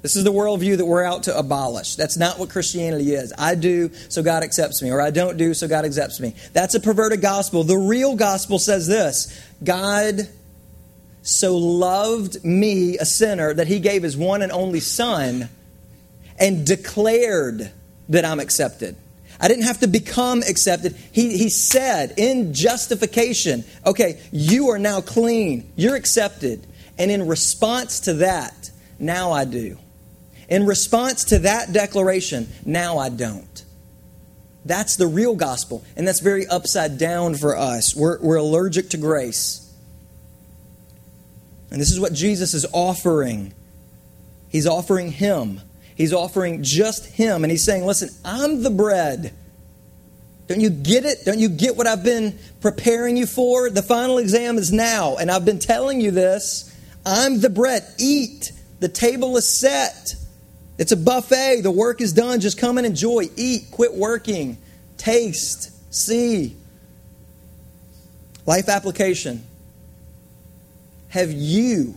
This 0.00 0.16
is 0.16 0.24
the 0.24 0.32
worldview 0.32 0.78
that 0.78 0.86
we're 0.86 1.04
out 1.04 1.24
to 1.24 1.38
abolish. 1.38 1.96
That's 1.96 2.16
not 2.16 2.38
what 2.38 2.48
Christianity 2.48 3.12
is. 3.12 3.30
I 3.38 3.54
do, 3.54 3.90
so 4.08 4.22
God 4.22 4.42
accepts 4.42 4.82
me, 4.82 4.90
or 4.90 4.98
I 4.98 5.10
don't 5.10 5.36
do, 5.36 5.52
so 5.52 5.68
God 5.68 5.84
accepts 5.84 6.18
me. 6.18 6.34
That's 6.54 6.74
a 6.74 6.80
perverted 6.80 7.20
gospel. 7.20 7.62
The 7.62 7.76
real 7.76 8.16
gospel 8.16 8.58
says 8.58 8.88
this 8.88 9.38
God 9.62 10.28
so 11.20 11.58
loved 11.58 12.42
me, 12.42 12.96
a 12.96 13.04
sinner, 13.04 13.52
that 13.52 13.66
he 13.66 13.78
gave 13.78 14.02
his 14.02 14.16
one 14.16 14.40
and 14.40 14.50
only 14.50 14.80
Son 14.80 15.50
and 16.38 16.66
declared 16.66 17.70
that 18.08 18.24
I'm 18.24 18.40
accepted. 18.40 18.96
I 19.42 19.48
didn't 19.48 19.64
have 19.64 19.80
to 19.80 19.88
become 19.88 20.42
accepted. 20.42 20.96
He, 21.10 21.36
he 21.36 21.50
said 21.50 22.14
in 22.16 22.54
justification, 22.54 23.64
okay, 23.84 24.20
you 24.30 24.70
are 24.70 24.78
now 24.78 25.00
clean, 25.00 25.72
you're 25.74 25.96
accepted. 25.96 26.64
And 26.96 27.10
in 27.10 27.26
response 27.26 28.00
to 28.00 28.14
that, 28.14 28.70
now 29.00 29.32
I 29.32 29.44
do. 29.44 29.78
In 30.48 30.64
response 30.64 31.24
to 31.24 31.40
that 31.40 31.72
declaration, 31.72 32.48
now 32.64 32.98
I 32.98 33.08
don't. 33.08 33.64
That's 34.64 34.94
the 34.94 35.08
real 35.08 35.34
gospel, 35.34 35.84
and 35.96 36.06
that's 36.06 36.20
very 36.20 36.46
upside 36.46 36.96
down 36.96 37.34
for 37.34 37.56
us. 37.56 37.96
We're, 37.96 38.20
we're 38.20 38.36
allergic 38.36 38.90
to 38.90 38.96
grace. 38.96 39.58
And 41.72 41.80
this 41.80 41.90
is 41.90 41.98
what 41.98 42.12
Jesus 42.12 42.54
is 42.54 42.64
offering. 42.72 43.54
He's 44.50 44.68
offering 44.68 45.10
Him. 45.10 45.60
He's 45.96 46.12
offering 46.12 46.62
just 46.62 47.06
Him. 47.06 47.44
And 47.44 47.50
He's 47.50 47.64
saying, 47.64 47.84
Listen, 47.84 48.10
I'm 48.24 48.62
the 48.62 48.70
bread. 48.70 49.32
Don't 50.48 50.60
you 50.60 50.70
get 50.70 51.04
it? 51.04 51.24
Don't 51.24 51.38
you 51.38 51.48
get 51.48 51.76
what 51.76 51.86
I've 51.86 52.04
been 52.04 52.38
preparing 52.60 53.16
you 53.16 53.26
for? 53.26 53.70
The 53.70 53.82
final 53.82 54.18
exam 54.18 54.58
is 54.58 54.72
now, 54.72 55.16
and 55.16 55.30
I've 55.30 55.44
been 55.44 55.58
telling 55.58 56.00
you 56.00 56.10
this. 56.10 56.68
I'm 57.06 57.40
the 57.40 57.50
bread. 57.50 57.86
Eat. 57.98 58.52
The 58.80 58.88
table 58.88 59.36
is 59.36 59.48
set. 59.48 60.14
It's 60.78 60.92
a 60.92 60.96
buffet. 60.96 61.62
The 61.62 61.70
work 61.70 62.00
is 62.00 62.12
done. 62.12 62.40
Just 62.40 62.58
come 62.58 62.78
and 62.78 62.86
enjoy. 62.86 63.30
Eat. 63.36 63.66
Quit 63.70 63.94
working. 63.94 64.58
Taste. 64.96 65.70
See. 65.94 66.56
Life 68.46 68.68
application. 68.68 69.44
Have 71.08 71.30
you 71.30 71.94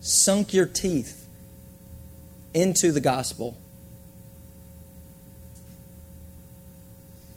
sunk 0.00 0.54
your 0.54 0.66
teeth 0.66 1.19
into 2.54 2.92
the 2.92 3.00
gospel? 3.00 3.56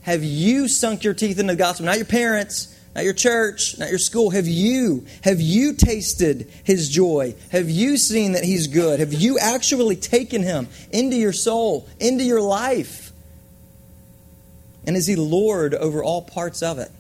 Have 0.02 0.23
you 0.23 0.67
sunk 0.67 1.04
your 1.04 1.13
teeth 1.13 1.39
into 1.39 1.54
the 1.54 1.58
gospel? 1.58 1.86
Not 1.86 1.97
your 1.97 2.06
parents, 2.06 2.78
not 2.93 3.06
your 3.06 3.13
church, 3.13 3.80
not 3.80 3.89
your 3.89 3.99
school. 3.99 4.30
Have 4.32 4.47
you? 4.47 5.06
Have 5.23 5.39
you 5.39 5.73
tasted 5.73 6.52
his 6.63 6.89
joy? 6.89 7.36
Have 7.52 7.69
you 7.69 7.97
seen 7.97 8.34
that 8.34 8.43
he's 8.43 8.67
good? 8.67 8.99
Have 8.99 9.13
you 9.13 9.39
actually 9.39 9.95
taken 9.95 10.43
him 10.43 10.67
into 10.91 11.15
your 11.15 11.34
soul, 11.34 11.88
into 11.99 12.23
your 12.23 12.41
life? 12.41 13.12
And 14.86 14.97
is 14.97 15.08
he 15.08 15.15
Lord 15.15 15.73
over 15.73 16.04
all 16.04 16.21
parts 16.21 16.62
of 16.62 16.78
it? 16.78 16.91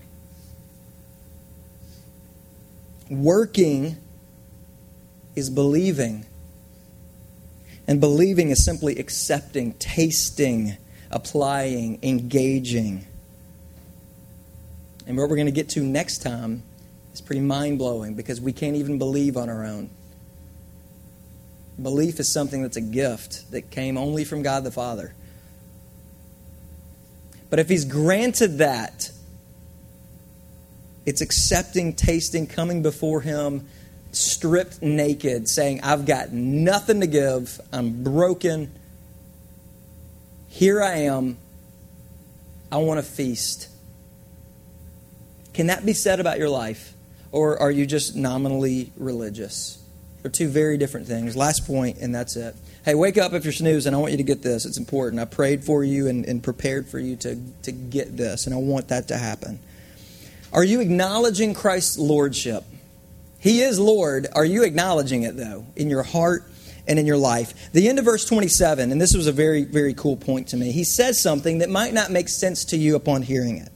Working 3.09 3.97
is 5.35 5.49
believing. 5.49 6.25
And 7.87 7.99
believing 7.99 8.49
is 8.49 8.63
simply 8.63 8.97
accepting, 8.97 9.73
tasting, 9.73 10.77
applying, 11.11 11.99
engaging. 12.01 13.05
And 15.05 15.17
what 15.17 15.29
we're 15.29 15.35
going 15.35 15.47
to 15.47 15.51
get 15.51 15.69
to 15.69 15.81
next 15.81 16.19
time 16.19 16.63
is 17.13 17.21
pretty 17.21 17.41
mind 17.41 17.77
blowing 17.77 18.13
because 18.13 18.39
we 18.39 18.53
can't 18.53 18.75
even 18.77 18.97
believe 18.97 19.35
on 19.35 19.49
our 19.49 19.65
own. 19.65 19.89
Belief 21.81 22.19
is 22.19 22.31
something 22.31 22.61
that's 22.61 22.77
a 22.77 22.81
gift 22.81 23.51
that 23.51 23.69
came 23.69 23.97
only 23.97 24.23
from 24.23 24.43
God 24.43 24.63
the 24.63 24.71
Father. 24.71 25.13
But 27.49 27.59
if 27.59 27.67
He's 27.67 27.85
granted 27.85 28.59
that, 28.59 29.11
it's 31.05 31.21
accepting, 31.21 31.93
tasting, 31.93 32.47
coming 32.47 32.81
before 32.81 33.21
Him 33.21 33.67
stripped 34.15 34.81
naked, 34.81 35.49
saying, 35.49 35.81
I've 35.83 36.05
got 36.05 36.31
nothing 36.31 37.01
to 37.01 37.07
give. 37.07 37.59
I'm 37.71 38.03
broken. 38.03 38.71
Here 40.47 40.81
I 40.81 40.99
am. 40.99 41.37
I 42.71 42.77
want 42.77 42.99
to 42.99 43.03
feast. 43.03 43.69
Can 45.53 45.67
that 45.67 45.85
be 45.85 45.93
said 45.93 46.19
about 46.19 46.39
your 46.39 46.49
life? 46.49 46.93
Or 47.31 47.59
are 47.59 47.71
you 47.71 47.85
just 47.85 48.15
nominally 48.15 48.91
religious? 48.95 49.83
They're 50.21 50.31
two 50.31 50.47
very 50.47 50.77
different 50.77 51.07
things. 51.07 51.35
Last 51.35 51.65
point, 51.65 51.97
and 51.97 52.13
that's 52.13 52.35
it. 52.35 52.55
Hey, 52.85 52.95
wake 52.95 53.17
up 53.17 53.33
if 53.33 53.43
you're 53.43 53.53
snoozing. 53.53 53.93
I 53.93 53.97
want 53.97 54.11
you 54.11 54.17
to 54.17 54.23
get 54.23 54.41
this. 54.41 54.65
It's 54.65 54.77
important. 54.77 55.21
I 55.21 55.25
prayed 55.25 55.63
for 55.63 55.83
you 55.83 56.07
and, 56.07 56.25
and 56.25 56.43
prepared 56.43 56.87
for 56.87 56.99
you 56.99 57.15
to, 57.17 57.39
to 57.63 57.71
get 57.71 58.15
this, 58.15 58.45
and 58.45 58.53
I 58.53 58.57
want 58.57 58.89
that 58.89 59.07
to 59.09 59.17
happen. 59.17 59.59
Are 60.51 60.63
you 60.63 60.81
acknowledging 60.81 61.53
Christ's 61.53 61.97
lordship? 61.97 62.63
He 63.43 63.59
is 63.59 63.77
Lord. 63.77 64.27
Are 64.33 64.45
you 64.45 64.63
acknowledging 64.63 65.23
it, 65.23 65.35
though, 65.35 65.65
in 65.75 65.89
your 65.89 66.01
heart 66.01 66.49
and 66.87 66.97
in 66.97 67.05
your 67.05 67.17
life? 67.17 67.73
The 67.73 67.89
end 67.89 67.99
of 67.99 68.05
verse 68.05 68.23
27, 68.23 68.89
and 68.89 69.01
this 69.01 69.13
was 69.13 69.27
a 69.27 69.33
very, 69.33 69.65
very 69.65 69.93
cool 69.93 70.15
point 70.15 70.47
to 70.47 70.57
me. 70.57 70.71
He 70.71 70.85
says 70.85 71.21
something 71.21 71.57
that 71.57 71.69
might 71.69 71.93
not 71.93 72.09
make 72.09 72.29
sense 72.29 72.63
to 72.65 72.77
you 72.77 72.95
upon 72.95 73.21
hearing 73.21 73.57
it. 73.57 73.67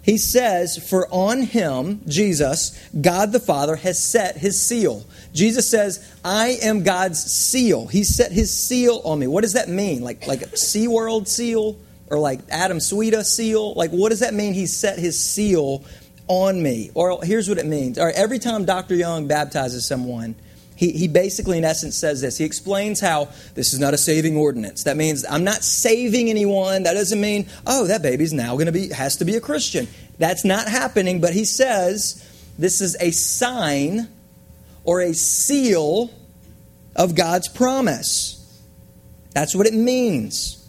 He 0.00 0.16
says, 0.16 0.78
For 0.88 1.06
on 1.10 1.42
him, 1.42 2.00
Jesus, 2.08 2.82
God 2.98 3.30
the 3.30 3.40
Father, 3.40 3.76
has 3.76 4.02
set 4.02 4.38
his 4.38 4.58
seal. 4.58 5.04
Jesus 5.34 5.70
says, 5.70 6.02
I 6.24 6.56
am 6.62 6.84
God's 6.84 7.22
seal. 7.22 7.88
He 7.88 8.04
set 8.04 8.32
his 8.32 8.50
seal 8.50 9.02
on 9.04 9.18
me. 9.18 9.26
What 9.26 9.42
does 9.42 9.52
that 9.52 9.68
mean? 9.68 10.02
Like, 10.02 10.26
like 10.26 10.40
a 10.40 10.46
SeaWorld 10.46 11.28
seal? 11.28 11.76
Or 12.10 12.18
like 12.18 12.40
Adam 12.48 12.78
Sweeta 12.78 13.22
seal? 13.22 13.74
Like, 13.74 13.90
what 13.90 14.08
does 14.08 14.20
that 14.20 14.32
mean? 14.32 14.54
He 14.54 14.64
set 14.64 14.98
his 14.98 15.22
seal 15.22 15.84
on 16.28 16.62
me. 16.62 16.90
Or 16.94 17.22
here's 17.22 17.48
what 17.48 17.58
it 17.58 17.66
means. 17.66 17.98
All 17.98 18.06
right, 18.06 18.14
every 18.14 18.38
time 18.38 18.64
Dr. 18.64 18.94
Young 18.94 19.26
baptizes 19.26 19.86
someone, 19.86 20.36
he, 20.76 20.92
he 20.92 21.08
basically, 21.08 21.58
in 21.58 21.64
essence, 21.64 21.96
says 21.96 22.20
this. 22.20 22.38
He 22.38 22.44
explains 22.44 23.00
how 23.00 23.30
this 23.54 23.74
is 23.74 23.80
not 23.80 23.94
a 23.94 23.98
saving 23.98 24.36
ordinance. 24.36 24.84
That 24.84 24.96
means 24.96 25.24
I'm 25.28 25.42
not 25.42 25.64
saving 25.64 26.30
anyone. 26.30 26.84
That 26.84 26.94
doesn't 26.94 27.20
mean, 27.20 27.48
oh, 27.66 27.88
that 27.88 28.00
baby's 28.00 28.32
now 28.32 28.54
going 28.54 28.66
to 28.66 28.72
be, 28.72 28.90
has 28.90 29.16
to 29.16 29.24
be 29.24 29.34
a 29.34 29.40
Christian. 29.40 29.88
That's 30.18 30.44
not 30.44 30.68
happening, 30.68 31.20
but 31.20 31.32
he 31.32 31.44
says 31.44 32.24
this 32.58 32.80
is 32.80 32.96
a 33.00 33.10
sign 33.10 34.08
or 34.84 35.00
a 35.00 35.14
seal 35.14 36.10
of 36.94 37.16
God's 37.16 37.48
promise. 37.48 38.34
That's 39.34 39.56
what 39.56 39.66
it 39.66 39.74
means. 39.74 40.67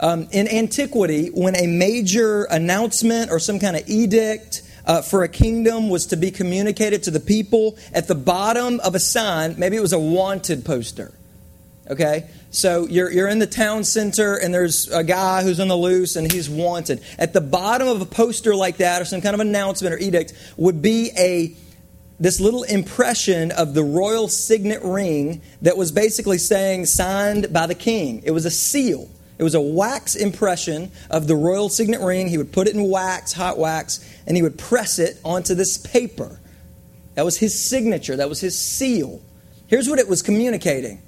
Um, 0.00 0.28
in 0.32 0.48
antiquity, 0.48 1.28
when 1.28 1.56
a 1.56 1.66
major 1.66 2.44
announcement 2.44 3.30
or 3.30 3.38
some 3.38 3.60
kind 3.60 3.76
of 3.76 3.88
edict 3.88 4.62
uh, 4.86 5.02
for 5.02 5.22
a 5.22 5.28
kingdom 5.28 5.88
was 5.88 6.06
to 6.06 6.16
be 6.16 6.30
communicated 6.30 7.04
to 7.04 7.10
the 7.10 7.20
people, 7.20 7.78
at 7.92 8.08
the 8.08 8.14
bottom 8.14 8.80
of 8.80 8.94
a 8.94 9.00
sign, 9.00 9.54
maybe 9.58 9.76
it 9.76 9.80
was 9.80 9.92
a 9.92 9.98
wanted 9.98 10.64
poster. 10.64 11.14
Okay? 11.90 12.28
So 12.50 12.86
you're, 12.86 13.10
you're 13.10 13.28
in 13.28 13.38
the 13.38 13.46
town 13.46 13.84
center 13.84 14.36
and 14.36 14.52
there's 14.52 14.88
a 14.90 15.04
guy 15.04 15.42
who's 15.42 15.60
on 15.60 15.68
the 15.68 15.76
loose 15.76 16.16
and 16.16 16.30
he's 16.30 16.48
wanted. 16.48 17.02
At 17.18 17.32
the 17.32 17.40
bottom 17.40 17.88
of 17.88 18.00
a 18.00 18.06
poster 18.06 18.54
like 18.54 18.78
that 18.78 19.02
or 19.02 19.04
some 19.04 19.20
kind 19.20 19.34
of 19.34 19.40
announcement 19.40 19.94
or 19.94 19.98
edict 19.98 20.32
would 20.56 20.80
be 20.80 21.10
a 21.16 21.54
this 22.20 22.40
little 22.40 22.62
impression 22.62 23.50
of 23.50 23.74
the 23.74 23.82
royal 23.82 24.28
signet 24.28 24.80
ring 24.82 25.42
that 25.62 25.76
was 25.76 25.90
basically 25.90 26.38
saying 26.38 26.86
signed 26.86 27.52
by 27.52 27.66
the 27.66 27.74
king. 27.74 28.22
It 28.24 28.30
was 28.30 28.46
a 28.46 28.52
seal. 28.52 29.10
It 29.38 29.42
was 29.42 29.54
a 29.54 29.60
wax 29.60 30.14
impression 30.14 30.92
of 31.10 31.26
the 31.26 31.34
royal 31.34 31.68
signet 31.68 32.00
ring. 32.00 32.28
He 32.28 32.38
would 32.38 32.52
put 32.52 32.68
it 32.68 32.74
in 32.74 32.88
wax, 32.88 33.32
hot 33.32 33.58
wax, 33.58 34.04
and 34.26 34.36
he 34.36 34.42
would 34.42 34.58
press 34.58 34.98
it 34.98 35.18
onto 35.24 35.54
this 35.54 35.76
paper. 35.76 36.38
That 37.14 37.24
was 37.24 37.36
his 37.38 37.58
signature, 37.58 38.16
that 38.16 38.28
was 38.28 38.40
his 38.40 38.58
seal. 38.58 39.20
Here's 39.66 39.88
what 39.88 39.98
it 39.98 40.08
was 40.08 40.22
communicating 40.22 41.00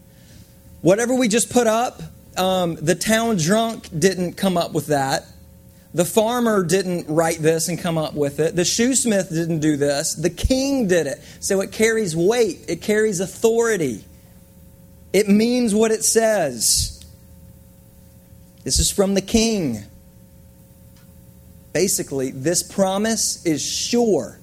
whatever 0.83 1.15
we 1.15 1.27
just 1.27 1.51
put 1.51 1.67
up, 1.67 2.01
um, 2.37 2.77
the 2.77 2.95
town 2.95 3.37
drunk 3.37 3.89
didn't 3.99 4.35
come 4.35 4.57
up 4.57 4.73
with 4.73 4.87
that. 4.89 5.25
The 5.95 6.05
farmer 6.05 6.63
didn't 6.63 7.09
write 7.09 7.39
this 7.39 7.69
and 7.69 7.79
come 7.79 7.97
up 7.99 8.15
with 8.15 8.39
it. 8.39 8.55
The 8.55 8.63
shoesmith 8.63 9.31
didn't 9.31 9.61
do 9.61 9.77
this. 9.77 10.15
The 10.15 10.31
king 10.31 10.87
did 10.89 11.07
it. 11.07 11.21
So 11.41 11.61
it 11.61 11.73
carries 11.73 12.15
weight, 12.15 12.67
it 12.69 12.83
carries 12.83 13.21
authority. 13.21 14.05
It 15.13 15.29
means 15.29 15.75
what 15.75 15.91
it 15.91 16.05
says. 16.05 16.96
This 18.67 18.81
is 18.81 18.91
from 18.91 19.15
the 19.15 19.21
king. 19.21 19.85
Basically, 21.73 22.33
this 22.33 22.65
promise 22.65 23.47
is 23.47 23.65
sure. 23.65 24.41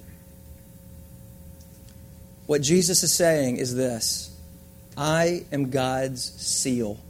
What 2.45 2.61
Jesus 2.61 3.03
is 3.03 3.13
saying 3.13 3.57
is 3.57 3.75
this 3.75 4.33
I 4.95 5.43
am 5.51 5.71
God's 5.71 6.23
seal. 6.41 7.01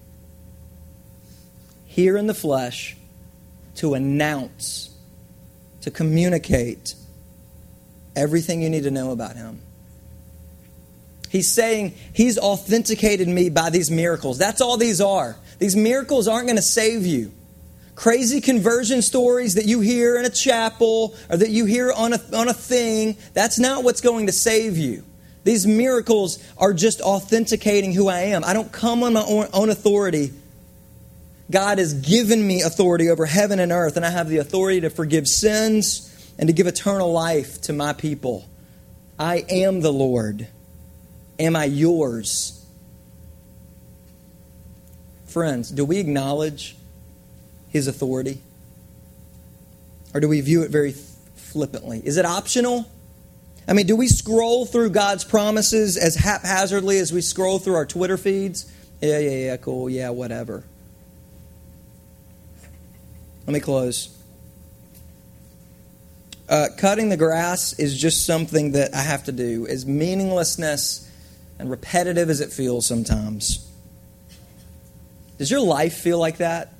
Here 1.86 2.18
in 2.18 2.26
the 2.26 2.34
flesh, 2.34 2.98
to 3.76 3.94
announce, 3.94 4.90
to 5.82 5.92
communicate 5.92 6.96
everything 8.16 8.64
you 8.64 8.72
need 8.72 8.86
to 8.86 8.92
know 8.92 9.12
about 9.12 9.36
Him. 9.36 9.62
He's 11.30 11.52
saying 11.52 11.94
He's 12.12 12.40
authenticated 12.40 13.28
me 13.28 13.52
by 13.52 13.70
these 13.70 13.92
miracles. 13.92 14.40
That's 14.40 14.62
all 14.62 14.78
these 14.78 15.00
are. 15.00 15.38
These 15.60 15.76
miracles 15.76 16.28
aren't 16.28 16.48
going 16.48 16.58
to 16.58 16.62
save 16.62 17.06
you. 17.06 17.32
Crazy 17.96 18.42
conversion 18.42 19.02
stories 19.02 19.56
that 19.56 19.66
you 19.66 19.80
hear 19.80 20.18
in 20.18 20.26
a 20.26 20.30
chapel 20.30 21.16
or 21.30 21.38
that 21.38 21.50
you 21.50 21.66
hear 21.66 21.92
on 21.92 22.14
a, 22.14 22.20
on 22.34 22.48
a 22.48 22.54
thing, 22.54 23.18
that's 23.34 23.60
not 23.60 23.84
what's 23.84 24.02
going 24.02 24.26
to 24.26 24.32
save 24.32 24.78
you. 24.78 25.04
These 25.44 25.68
miracles 25.68 26.44
are 26.58 26.74
just 26.74 27.02
authenticating 27.02 27.94
who 27.94 28.08
I 28.08 28.20
am. 28.20 28.44
I 28.44 28.54
don't 28.54 28.72
come 28.72 29.04
on 29.04 29.14
my 29.14 29.24
own 29.54 29.70
authority. 29.70 30.32
God 31.52 31.78
has 31.78 31.94
given 31.94 32.46
me 32.46 32.62
authority 32.62 33.10
over 33.10 33.26
heaven 33.26 33.60
and 33.60 33.72
earth, 33.72 33.98
and 33.98 34.06
I 34.06 34.10
have 34.10 34.30
the 34.30 34.38
authority 34.38 34.82
to 34.82 34.90
forgive 34.90 35.28
sins 35.28 36.10
and 36.40 36.48
to 36.48 36.54
give 36.54 36.66
eternal 36.66 37.12
life 37.12 37.62
to 37.62 37.74
my 37.74 37.94
people. 37.94 38.48
I 39.20 39.46
am 39.50 39.82
the 39.82 39.92
Lord. 39.92 40.48
Am 41.38 41.56
I 41.56 41.66
yours? 41.66 42.63
Friends, 45.34 45.72
do 45.72 45.84
we 45.84 45.98
acknowledge 45.98 46.76
his 47.70 47.88
authority? 47.88 48.40
Or 50.14 50.20
do 50.20 50.28
we 50.28 50.40
view 50.42 50.62
it 50.62 50.70
very 50.70 50.92
flippantly? 50.92 52.04
Is 52.06 52.18
it 52.18 52.26
optional? 52.26 52.88
I 53.68 53.74
mean, 53.74 53.88
do 53.88 53.96
we 53.96 54.08
scroll 54.08 54.68
through 54.68 54.92
God's 54.92 55.24
promises 55.24 55.98
as 55.98 56.14
haphazardly 56.14 57.00
as 57.00 57.12
we 57.12 57.22
scroll 57.22 57.58
through 57.58 57.74
our 57.74 57.86
Twitter 57.88 58.16
feeds? 58.16 58.72
Yeah, 59.02 59.18
yeah, 59.18 59.32
yeah, 59.32 59.58
cool, 59.58 59.90
yeah, 59.90 60.12
whatever. 60.12 60.64
Let 63.48 63.54
me 63.54 63.60
close. 63.60 64.16
Uh, 66.48 66.68
cutting 66.78 67.10
the 67.10 67.18
grass 67.18 67.74
is 67.80 68.00
just 68.00 68.28
something 68.28 68.74
that 68.74 68.94
I 68.94 69.02
have 69.02 69.24
to 69.24 69.32
do, 69.32 69.66
as 69.66 69.84
meaninglessness 69.84 71.10
and 71.58 71.72
repetitive 71.72 72.30
as 72.30 72.40
it 72.40 72.54
feels 72.54 72.86
sometimes. 72.86 73.63
Does 75.38 75.50
your 75.50 75.62
life 75.62 75.96
feel 75.96 76.20
like 76.20 76.38
that? 76.38 76.74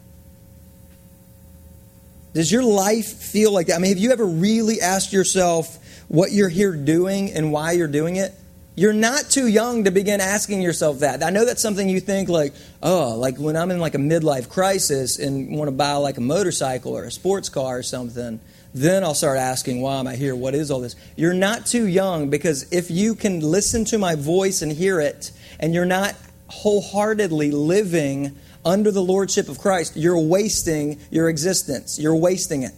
Does 2.34 2.52
your 2.52 2.64
life 2.64 3.14
feel 3.14 3.52
like 3.52 3.68
that? 3.68 3.76
I 3.76 3.80
mean, 3.80 3.90
have 3.90 4.00
you 4.00 4.12
ever 4.12 4.26
really 4.26 4.82
asked 4.82 5.14
yourself, 5.14 5.80
what 6.14 6.32
you're 6.32 6.50
here 6.50 6.76
doing 6.76 7.32
and 7.32 7.52
why 7.52 7.72
you're 7.72 7.88
doing 7.88 8.18
it, 8.18 8.32
you're 8.76 8.94
not 8.94 9.32
too 9.32 9.48
young 9.48 9.84
to 9.84 9.92
begin 9.92 10.22
asking 10.22 10.62
yourself 10.62 11.00
that. 11.00 11.24
I 11.24 11.32
know 11.32 11.44
that's 11.44 11.62
something 11.62 11.90
you 11.90 12.00
think 12.00 12.30
like, 12.30 12.54
oh, 12.82 13.16
like 13.16 13.38
when 13.38 13.56
I'm 13.56 13.72
in 13.72 13.80
like 13.80 13.96
a 13.96 14.00
midlife 14.00 14.48
crisis 14.48 15.18
and 15.18 15.58
want 15.58 15.70
to 15.70 15.72
buy 15.72 15.94
like 15.94 16.18
a 16.18 16.22
motorcycle 16.22 16.96
or 16.96 17.06
a 17.06 17.12
sports 17.12 17.50
car 17.50 17.80
or 17.80 17.84
something, 17.84 18.40
then 18.76 19.04
I'll 19.04 19.16
start 19.16 19.40
asking, 19.40 19.82
why 19.82 20.00
am 20.00 20.08
I 20.08 20.16
here? 20.16 20.36
What 20.36 20.54
is 20.54 20.70
all 20.70 20.82
this? 20.82 20.96
You're 21.16 21.34
not 21.34 21.66
too 21.66 21.88
young 21.88 22.30
because 22.30 22.72
if 22.72 22.92
you 22.92 23.16
can 23.16 23.40
listen 23.40 23.86
to 23.86 23.98
my 23.98 24.14
voice 24.14 24.62
and 24.62 24.72
hear 24.72 25.00
it, 25.00 25.32
and 25.60 25.74
you're 25.74 25.86
not 25.86 26.16
wholeheartedly 26.54 27.52
living 27.52 28.38
under 28.66 28.92
the 28.92 29.02
lordship 29.02 29.50
of 29.50 29.60
Christ, 29.60 29.96
you're 29.96 30.20
wasting 30.20 31.00
your 31.12 31.30
existence. 31.30 32.00
You're 32.00 32.16
wasting 32.16 32.64
it. 32.64 32.72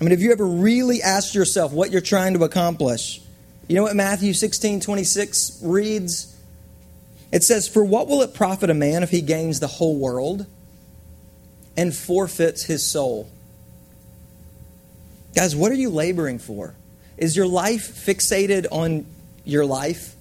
I 0.00 0.04
mean, 0.04 0.10
have 0.10 0.20
you 0.20 0.32
ever 0.32 0.46
really 0.46 1.02
asked 1.02 1.34
yourself 1.34 1.72
what 1.72 1.90
you're 1.90 2.00
trying 2.00 2.34
to 2.34 2.44
accomplish? 2.44 3.20
You 3.68 3.76
know 3.76 3.82
what 3.82 3.96
Matthew 3.96 4.32
16 4.32 4.80
26 4.80 5.60
reads? 5.62 6.36
It 7.32 7.44
says, 7.44 7.68
For 7.68 7.84
what 7.84 8.08
will 8.08 8.22
it 8.22 8.34
profit 8.34 8.70
a 8.70 8.74
man 8.74 9.02
if 9.02 9.10
he 9.10 9.20
gains 9.20 9.60
the 9.60 9.66
whole 9.66 9.98
world 9.98 10.46
and 11.76 11.94
forfeits 11.94 12.64
his 12.64 12.84
soul? 12.84 13.30
Guys, 15.34 15.54
what 15.54 15.70
are 15.70 15.76
you 15.76 15.90
laboring 15.90 16.38
for? 16.38 16.74
Is 17.16 17.36
your 17.36 17.46
life 17.46 17.92
fixated 17.94 18.66
on 18.72 19.06
your 19.44 19.64
life? 19.64 20.16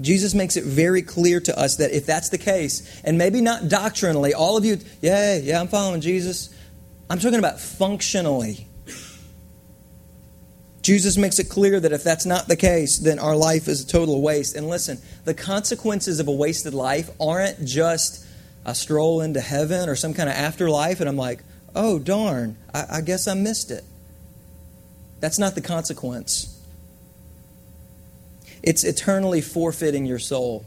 Jesus 0.00 0.34
makes 0.34 0.56
it 0.56 0.64
very 0.64 1.02
clear 1.02 1.40
to 1.40 1.58
us 1.58 1.76
that 1.76 1.92
if 1.92 2.04
that's 2.06 2.28
the 2.30 2.38
case, 2.38 3.00
and 3.04 3.16
maybe 3.16 3.40
not 3.40 3.68
doctrinally, 3.68 4.34
all 4.34 4.56
of 4.56 4.64
you, 4.64 4.78
yeah, 5.00 5.36
yeah, 5.36 5.60
I'm 5.60 5.68
following 5.68 6.00
Jesus. 6.00 6.52
I'm 7.08 7.18
talking 7.18 7.38
about 7.38 7.60
functionally. 7.60 8.66
Jesus 10.82 11.16
makes 11.16 11.38
it 11.38 11.48
clear 11.48 11.80
that 11.80 11.92
if 11.92 12.04
that's 12.04 12.26
not 12.26 12.46
the 12.46 12.56
case, 12.56 12.98
then 12.98 13.18
our 13.18 13.34
life 13.34 13.68
is 13.68 13.82
a 13.82 13.86
total 13.86 14.20
waste. 14.20 14.54
And 14.54 14.68
listen, 14.68 14.98
the 15.24 15.32
consequences 15.32 16.20
of 16.20 16.28
a 16.28 16.32
wasted 16.32 16.74
life 16.74 17.08
aren't 17.18 17.64
just 17.64 18.26
a 18.66 18.74
stroll 18.74 19.20
into 19.20 19.40
heaven 19.40 19.88
or 19.88 19.96
some 19.96 20.12
kind 20.12 20.28
of 20.28 20.34
afterlife, 20.34 21.00
and 21.00 21.08
I'm 21.08 21.16
like, 21.16 21.42
oh, 21.74 21.98
darn, 21.98 22.56
I, 22.72 22.84
I 22.90 23.00
guess 23.00 23.26
I 23.26 23.34
missed 23.34 23.70
it. 23.70 23.84
That's 25.20 25.38
not 25.38 25.54
the 25.54 25.62
consequence. 25.62 26.62
It's 28.64 28.82
eternally 28.82 29.42
forfeiting 29.42 30.06
your 30.06 30.18
soul. 30.18 30.64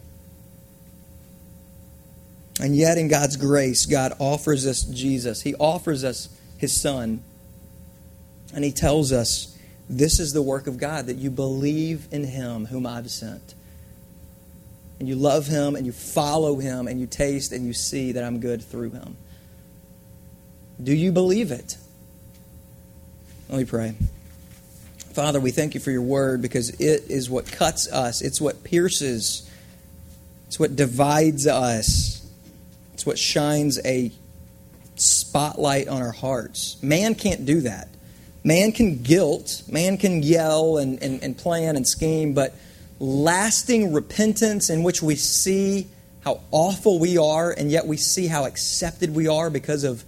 And 2.62 2.76
yet, 2.76 3.00
in 3.00 3.08
God's 3.08 3.38
grace, 3.38 3.88
God 3.88 4.14
offers 4.20 4.68
us 4.68 4.84
Jesus. 4.84 5.42
He 5.42 5.56
offers 5.56 6.04
us 6.04 6.30
His 6.60 6.80
Son. 6.80 7.24
And 8.54 8.64
He 8.64 8.72
tells 8.72 9.12
us, 9.12 9.58
This 9.90 10.20
is 10.20 10.32
the 10.32 10.44
work 10.44 10.68
of 10.68 10.78
God, 10.78 11.08
that 11.08 11.18
you 11.18 11.32
believe 11.32 12.08
in 12.12 12.24
Him 12.24 12.68
whom 12.68 12.86
I've 12.86 13.10
sent. 13.10 13.56
And 15.00 15.08
you 15.08 15.16
love 15.16 15.48
Him, 15.48 15.76
and 15.76 15.84
you 15.84 15.92
follow 15.92 16.58
Him, 16.58 16.88
and 16.88 17.00
you 17.00 17.08
taste 17.08 17.52
and 17.52 17.66
you 17.66 17.74
see 17.74 18.12
that 18.12 18.24
I'm 18.24 18.40
good 18.40 18.64
through 18.64 18.92
Him. 18.92 19.18
Do 20.82 20.94
you 20.94 21.12
believe 21.12 21.52
it? 21.52 21.78
Let 23.50 23.58
me 23.58 23.66
pray. 23.66 23.96
Father, 25.18 25.40
we 25.40 25.50
thank 25.50 25.74
you 25.74 25.80
for 25.80 25.90
your 25.90 26.04
word 26.04 26.44
because 26.44 26.70
it 26.80 27.10
is 27.10 27.28
what 27.28 27.52
cuts 27.52 27.92
us, 27.92 28.22
it's 28.22 28.40
what 28.40 28.64
pierces, 28.64 29.50
it's 30.46 30.60
what 30.60 30.76
divides 30.76 31.48
us. 31.48 32.24
It's 32.94 33.04
what 33.04 33.18
shines 33.18 33.80
a 33.84 34.12
spotlight 34.96 35.88
on 35.88 36.04
our 36.04 36.12
hearts. 36.12 36.78
Man 36.84 37.16
can't 37.16 37.48
do 37.48 37.62
that. 37.62 37.88
Man 38.44 38.72
can 38.72 39.02
guilt, 39.02 39.64
man 39.68 39.98
can 39.98 40.22
yell 40.22 40.78
and, 40.78 41.02
and, 41.02 41.24
and 41.24 41.36
plan 41.36 41.76
and 41.76 41.88
scheme, 41.88 42.36
but 42.36 42.54
lasting 43.00 43.94
repentance 43.94 44.70
in 44.70 44.84
which 44.84 45.02
we 45.02 45.16
see 45.16 45.88
how 46.26 46.42
awful 46.52 47.00
we 47.00 47.18
are 47.18 47.50
and 47.50 47.72
yet 47.72 47.88
we 47.88 47.98
see 47.98 48.28
how 48.28 48.46
accepted 48.46 49.16
we 49.16 49.28
are 49.28 49.50
because 49.50 49.84
of, 49.84 50.04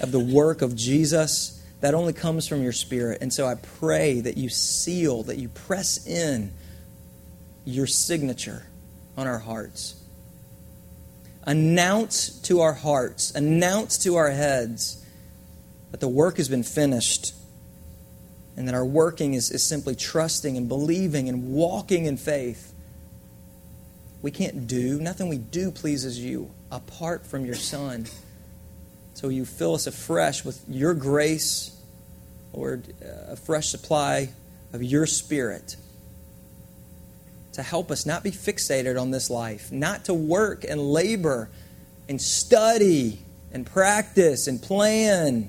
of 0.00 0.10
the 0.10 0.20
work 0.20 0.62
of 0.62 0.74
Jesus, 0.74 1.53
that 1.80 1.94
only 1.94 2.12
comes 2.12 2.48
from 2.48 2.62
your 2.62 2.72
spirit. 2.72 3.18
And 3.20 3.32
so 3.32 3.46
I 3.46 3.54
pray 3.54 4.20
that 4.20 4.36
you 4.36 4.48
seal, 4.48 5.24
that 5.24 5.38
you 5.38 5.48
press 5.48 6.06
in 6.06 6.52
your 7.64 7.86
signature 7.86 8.66
on 9.16 9.26
our 9.26 9.38
hearts 9.38 10.00
announce 11.46 12.28
to 12.40 12.60
our 12.60 12.72
hearts, 12.72 13.34
announce 13.34 13.98
to 13.98 14.16
our 14.16 14.30
heads 14.30 15.04
that 15.90 16.00
the 16.00 16.08
work 16.08 16.38
has 16.38 16.48
been 16.48 16.62
finished 16.62 17.34
and 18.56 18.68
that 18.68 18.74
our 18.74 18.84
working 18.84 19.34
is, 19.34 19.50
is 19.50 19.66
simply 19.66 19.94
trusting 19.94 20.56
and 20.56 20.68
believing 20.68 21.28
and 21.28 21.52
walking 21.52 22.06
in 22.06 22.16
faith 22.16 22.72
we 24.22 24.30
can't 24.30 24.66
do. 24.66 24.98
Nothing 25.00 25.28
we 25.28 25.36
do 25.36 25.70
pleases 25.70 26.18
you 26.18 26.50
apart 26.72 27.26
from 27.26 27.44
your 27.44 27.56
Son. 27.56 28.06
So 29.24 29.30
you 29.30 29.46
fill 29.46 29.74
us 29.74 29.86
afresh 29.86 30.44
with 30.44 30.62
your 30.68 30.92
grace, 30.92 31.74
Lord, 32.52 32.92
uh, 33.02 33.32
a 33.32 33.36
fresh 33.36 33.68
supply 33.68 34.28
of 34.74 34.82
your 34.82 35.06
Spirit 35.06 35.76
to 37.54 37.62
help 37.62 37.90
us 37.90 38.04
not 38.04 38.22
be 38.22 38.30
fixated 38.30 39.00
on 39.00 39.12
this 39.12 39.30
life, 39.30 39.72
not 39.72 40.04
to 40.04 40.12
work 40.12 40.66
and 40.68 40.78
labor 40.78 41.48
and 42.06 42.20
study 42.20 43.18
and 43.50 43.64
practice 43.64 44.46
and 44.46 44.60
plan 44.60 45.48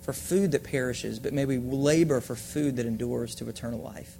for 0.00 0.14
food 0.14 0.52
that 0.52 0.64
perishes, 0.64 1.18
but 1.18 1.34
may 1.34 1.44
we 1.44 1.58
labor 1.58 2.22
for 2.22 2.34
food 2.34 2.76
that 2.76 2.86
endures 2.86 3.34
to 3.34 3.46
eternal 3.46 3.80
life. 3.80 4.16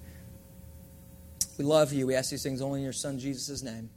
We 1.56 1.64
love 1.64 1.94
you. 1.94 2.06
We 2.06 2.14
ask 2.14 2.30
these 2.30 2.42
things 2.42 2.60
only 2.60 2.80
in 2.80 2.84
your 2.84 2.92
Son, 2.92 3.18
Jesus' 3.18 3.62
name. 3.62 3.88